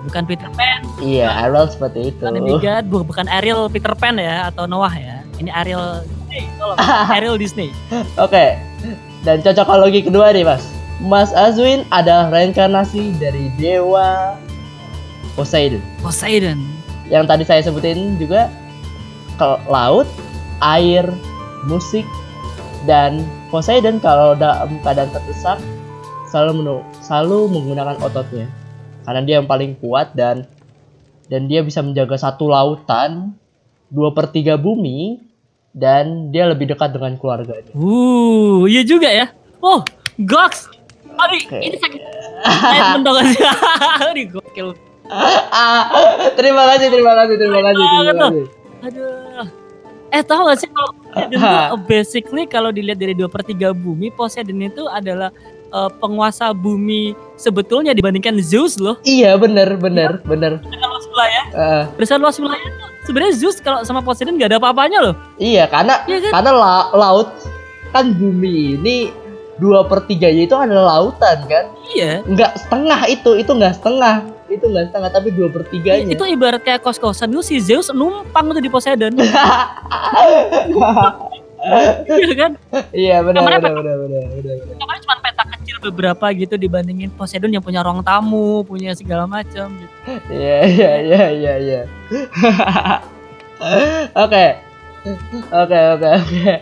bukan 0.02 0.24
Peter 0.24 0.48
Pan, 0.50 0.80
Iya, 1.00 1.28
Ariel 1.42 1.64
seperti 1.66 2.12
itu. 2.12 2.24
bukan 2.24 2.82
bukan 3.02 3.26
Ariel 3.26 3.68
Peter 3.68 3.92
Pan 3.92 4.16
ya 4.16 4.48
atau 4.48 4.64
Noah 4.64 4.92
ya. 4.92 5.20
Ini 5.34 5.48
Ariel 5.50 6.00
Disney, 6.04 6.44
tolong. 6.54 6.76
Ariel 7.16 7.36
Disney. 7.36 7.68
Oke. 8.16 8.56
Dan 9.20 9.40
cocokologi 9.40 10.04
kedua 10.04 10.30
nih, 10.30 10.44
Mas. 10.44 10.64
Mas 11.02 11.34
Azwin 11.34 11.82
adalah 11.90 12.30
reinkarnasi 12.30 13.18
dari 13.18 13.50
dewa 13.58 14.38
Poseidon. 15.34 15.82
Poseidon. 15.98 16.62
Yang 17.10 17.24
tadi 17.26 17.42
saya 17.42 17.60
sebutin 17.66 18.14
juga 18.16 18.46
ke 19.34 19.48
laut, 19.66 20.06
air, 20.62 21.02
musik, 21.66 22.06
dan 22.86 23.26
Poseidon 23.50 23.98
kalau 23.98 24.38
dalam 24.38 24.78
keadaan 24.86 25.10
terdesak 25.10 25.58
selalu 26.30 26.62
menu- 26.62 26.86
selalu 27.02 27.46
menggunakan 27.50 27.96
ototnya 28.02 28.50
karena 29.06 29.20
dia 29.22 29.34
yang 29.38 29.46
paling 29.46 29.78
kuat 29.78 30.10
dan 30.18 30.48
dan 31.30 31.46
dia 31.46 31.62
bisa 31.62 31.78
menjaga 31.80 32.18
satu 32.18 32.50
lautan 32.50 33.38
dua 33.86 34.10
per 34.10 34.34
tiga 34.34 34.58
bumi 34.58 35.22
dan 35.74 36.30
dia 36.30 36.46
lebih 36.50 36.70
dekat 36.70 36.94
dengan 36.94 37.18
keluarganya. 37.18 37.70
Uh, 37.74 38.66
iya 38.70 38.82
juga 38.86 39.10
ya. 39.10 39.30
Oh, 39.58 39.82
Gox. 40.22 40.73
Aduh, 41.16 41.38
Oke. 41.40 41.58
ini 41.60 41.76
sakit. 41.76 42.00
Saya 42.64 42.82
mentok 42.92 43.14
aja. 43.18 43.48
Aduh, 44.04 44.24
gokil. 44.32 44.68
Ah, 45.06 45.82
terima 46.38 46.64
kasih, 46.66 46.88
terima 46.88 47.12
kasih, 47.14 47.34
terima 47.36 47.60
kasih, 47.62 47.84
terima 47.84 48.12
kasih. 48.18 48.44
Aduh. 48.82 49.46
Eh 50.10 50.22
tahu 50.22 50.46
gak 50.46 50.56
sih 50.56 50.70
kalau 50.70 50.90
Poseidon 50.94 51.42
tuh 51.68 51.80
basically 51.90 52.44
kalau 52.46 52.70
dilihat 52.70 52.96
dari 52.96 53.12
dua 53.12 53.26
per 53.26 53.42
tiga 53.42 53.70
bumi, 53.70 54.08
Poseidon 54.10 54.62
itu 54.62 54.86
adalah 54.86 55.34
eh, 55.68 55.90
penguasa 55.98 56.50
bumi 56.50 57.12
sebetulnya 57.34 57.90
dibandingkan 57.90 58.38
Zeus 58.38 58.78
loh. 58.78 58.94
Iya, 59.02 59.34
bener, 59.34 59.74
bener, 59.74 60.22
bener. 60.22 60.62
Dengan 60.62 60.88
luas 60.88 61.06
wilayah, 61.06 61.44
Eh, 61.50 61.82
besar 61.96 62.16
luas 62.16 62.38
wilayah 62.38 62.62
sebenarnya 63.02 63.34
Zeus 63.34 63.58
kalau 63.58 63.82
sama 63.82 64.00
Poseidon 64.00 64.36
gak 64.36 64.50
ada 64.50 64.58
apa-apanya 64.58 64.98
loh. 65.02 65.14
iya, 65.34 65.66
karena 65.66 65.98
Iya 66.04 66.18
kan? 66.22 66.30
karena 66.32 66.50
la- 66.52 66.88
laut 66.94 67.28
kan 67.90 68.10
bumi 68.10 68.74
ini 68.76 69.10
dua 69.54 69.86
per 69.86 70.02
tiganya 70.04 70.42
itu 70.44 70.54
adalah 70.54 70.98
lautan 70.98 71.38
kan 71.46 71.64
Iya. 71.94 72.26
nggak 72.26 72.52
setengah 72.58 73.00
itu 73.06 73.30
itu 73.38 73.50
nggak 73.50 73.74
setengah 73.78 74.16
itu 74.50 74.64
nggak 74.66 74.90
setengah 74.90 75.10
tapi 75.10 75.28
dua 75.30 75.48
per 75.48 75.62
tiganya 75.68 76.10
Itu 76.10 76.24
ibarat 76.26 76.62
kayak 76.62 76.82
kos-kosan 76.82 77.30
dulu 77.30 77.42
si 77.42 77.58
Zeus 77.58 77.88
numpang 77.90 78.50
tuh 78.50 78.62
di 78.62 78.70
Poseidon. 78.70 79.14
Iya 81.64 82.34
kan? 82.36 82.52
iya 82.92 83.24
benar 83.24 83.40
benar 83.40 83.60
benar 83.64 83.96
benar 84.04 84.24
benar. 84.36 84.76
Kamarnya 84.76 85.00
cuma 85.00 85.16
petak 85.24 85.48
kecil 85.56 85.76
beberapa 85.80 86.26
gitu 86.36 86.60
dibandingin 86.60 87.08
Poseidon 87.16 87.48
yang 87.48 87.64
punya 87.64 87.80
ruang 87.80 88.04
tamu, 88.04 88.60
punya 88.68 88.92
segala 88.92 89.24
macam 89.24 89.72
gitu. 89.72 89.94
iya 90.28 90.58
iya 90.68 90.92
iya 91.00 91.22
iya 91.32 91.54
iya 91.56 91.80
oke 94.28 94.44
oke 95.48 95.78
oke 95.96 96.08
oke 96.20 96.52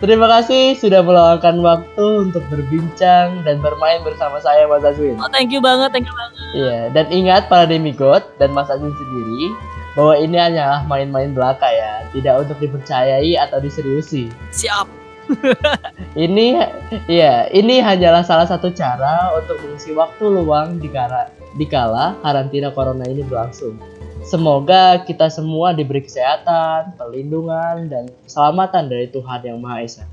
terima 0.00 0.26
kasih 0.26 0.74
sudah 0.80 1.04
meluangkan 1.04 1.60
waktu 1.60 2.04
untuk 2.24 2.42
berbincang 2.48 3.44
dan 3.44 3.60
bermain 3.60 4.00
bersama 4.00 4.40
saya 4.40 4.64
Mas 4.64 4.82
Azwin 4.82 5.20
Oh, 5.20 5.28
thank 5.28 5.52
you 5.52 5.60
banget, 5.60 5.92
thank 5.92 6.08
you 6.08 6.16
banget. 6.16 6.36
Iya, 6.56 6.80
dan 6.90 7.06
ingat 7.12 7.46
para 7.46 7.68
demigod 7.68 8.24
dan 8.40 8.50
Mas 8.56 8.72
Azwin 8.72 8.96
sendiri 8.96 9.52
bahwa 9.94 10.14
ini 10.16 10.36
hanyalah 10.38 10.86
main-main 10.86 11.34
belaka 11.34 11.66
ya, 11.66 12.06
tidak 12.14 12.46
untuk 12.46 12.58
dipercayai 12.62 13.36
atau 13.36 13.58
diseriusi. 13.58 14.30
Siap. 14.54 14.86
Ini 16.26 16.58
ya, 17.06 17.46
ini 17.54 17.78
hanyalah 17.78 18.26
salah 18.26 18.50
satu 18.50 18.74
cara 18.74 19.30
untuk 19.38 19.62
mengisi 19.62 19.94
waktu 19.94 20.26
luang 20.26 20.82
di 20.82 20.90
kala, 20.90 21.30
di 21.54 21.70
kala 21.70 22.18
karantina 22.18 22.74
corona 22.74 23.06
ini 23.06 23.22
berlangsung. 23.22 23.78
Semoga 24.24 25.00
kita 25.04 25.32
semua 25.32 25.72
diberi 25.72 26.04
kesehatan, 26.04 26.94
perlindungan, 27.00 27.88
dan 27.88 28.04
keselamatan 28.26 28.92
dari 28.92 29.06
Tuhan 29.08 29.40
Yang 29.42 29.58
Maha 29.58 29.78
Esa. 29.80 30.04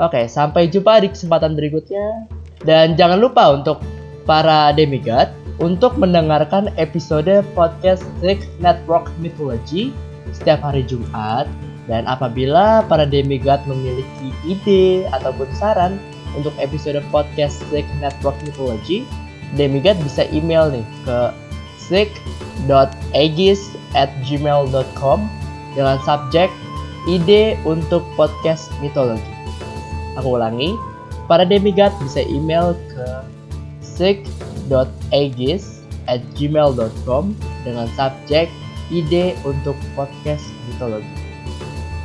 Oke, 0.00 0.24
sampai 0.30 0.72
jumpa 0.72 1.04
di 1.04 1.12
kesempatan 1.12 1.52
berikutnya. 1.52 2.30
Dan 2.64 2.96
jangan 2.96 3.20
lupa 3.20 3.52
untuk 3.52 3.80
para 4.28 4.72
demigod 4.72 5.28
untuk 5.60 5.96
mendengarkan 6.00 6.72
episode 6.80 7.44
podcast 7.52 8.04
Trick 8.20 8.40
Network 8.60 9.12
Mythology 9.20 9.92
setiap 10.32 10.64
hari 10.64 10.84
Jumat 10.84 11.48
dan 11.90 12.06
apabila 12.06 12.86
para 12.86 13.02
demigod 13.02 13.58
memiliki 13.66 14.30
ide 14.46 15.10
ataupun 15.10 15.50
saran 15.58 15.98
untuk 16.38 16.54
episode 16.62 17.02
podcast 17.10 17.58
Trick 17.68 17.84
Network 17.98 18.38
Mythology, 18.46 19.02
demigod 19.58 19.98
bisa 20.06 20.28
email 20.30 20.70
nih 20.70 20.86
ke 21.02 21.18
sick.agis 21.90 23.58
at 23.98 24.06
gmail.com 24.22 25.18
dengan 25.74 25.98
subjek 26.06 26.46
ide 27.10 27.58
untuk 27.66 28.06
podcast 28.14 28.70
mitologi. 28.78 29.26
Aku 30.14 30.38
ulangi, 30.38 30.78
para 31.26 31.42
demigod 31.42 31.90
bisa 32.06 32.22
email 32.22 32.78
ke 32.94 33.06
sick.agis 33.82 35.82
at 36.06 36.22
gmail.com 36.38 37.34
dengan 37.66 37.90
subjek 37.98 38.46
ide 38.94 39.34
untuk 39.42 39.74
podcast 39.98 40.46
mitologi. 40.70 41.30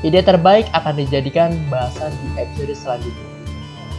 Ide 0.06 0.22
terbaik 0.22 0.70
akan 0.78 1.02
dijadikan 1.02 1.58
bahasan 1.70 2.14
di 2.14 2.28
episode 2.38 2.78
selanjutnya. 2.78 3.28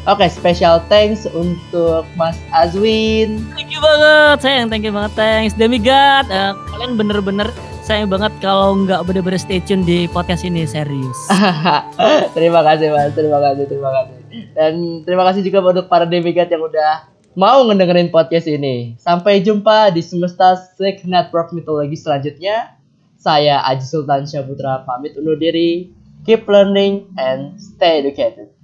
Oke, 0.06 0.30
special 0.30 0.78
thanks 0.86 1.26
untuk 1.34 2.06
Mas 2.14 2.38
Azwin. 2.54 3.42
You 3.76 3.84
banget, 3.84 4.40
sayang. 4.40 4.72
Thank 4.72 4.88
you 4.88 4.92
banget, 4.96 5.12
thanks. 5.12 5.52
Demigod, 5.52 6.24
eh, 6.32 6.56
kalian 6.72 6.96
bener-bener 6.96 7.52
sayang 7.84 8.08
banget 8.08 8.32
kalau 8.40 8.72
nggak 8.72 9.04
bener-bener 9.04 9.36
stay 9.36 9.60
tune 9.60 9.84
di 9.84 10.08
podcast 10.08 10.48
ini 10.48 10.64
serius. 10.64 11.28
terima 12.36 12.64
kasih 12.64 12.88
Mas, 12.88 13.12
terima 13.12 13.36
kasih, 13.36 13.68
terima 13.68 13.90
kasih. 13.92 14.16
Dan 14.56 15.04
terima 15.04 15.28
kasih 15.28 15.44
juga 15.44 15.60
untuk 15.60 15.92
para 15.92 16.08
demigod 16.08 16.48
yang 16.48 16.64
udah 16.64 17.04
mau 17.36 17.68
ngedengerin 17.68 18.08
podcast 18.08 18.48
ini. 18.48 18.96
Sampai 18.96 19.44
jumpa 19.44 19.92
di 19.92 20.00
Semesta 20.00 20.56
Sick 20.56 21.04
Network 21.04 21.52
Mitologi 21.52 22.00
selanjutnya. 22.00 22.80
Saya 23.20 23.60
Aji 23.60 23.84
Sultan 23.84 24.24
Syaputra 24.24 24.88
pamit 24.88 25.20
undur 25.20 25.36
diri. 25.36 25.92
Keep 26.24 26.48
learning 26.48 27.12
and 27.20 27.60
stay 27.60 28.00
educated. 28.00 28.55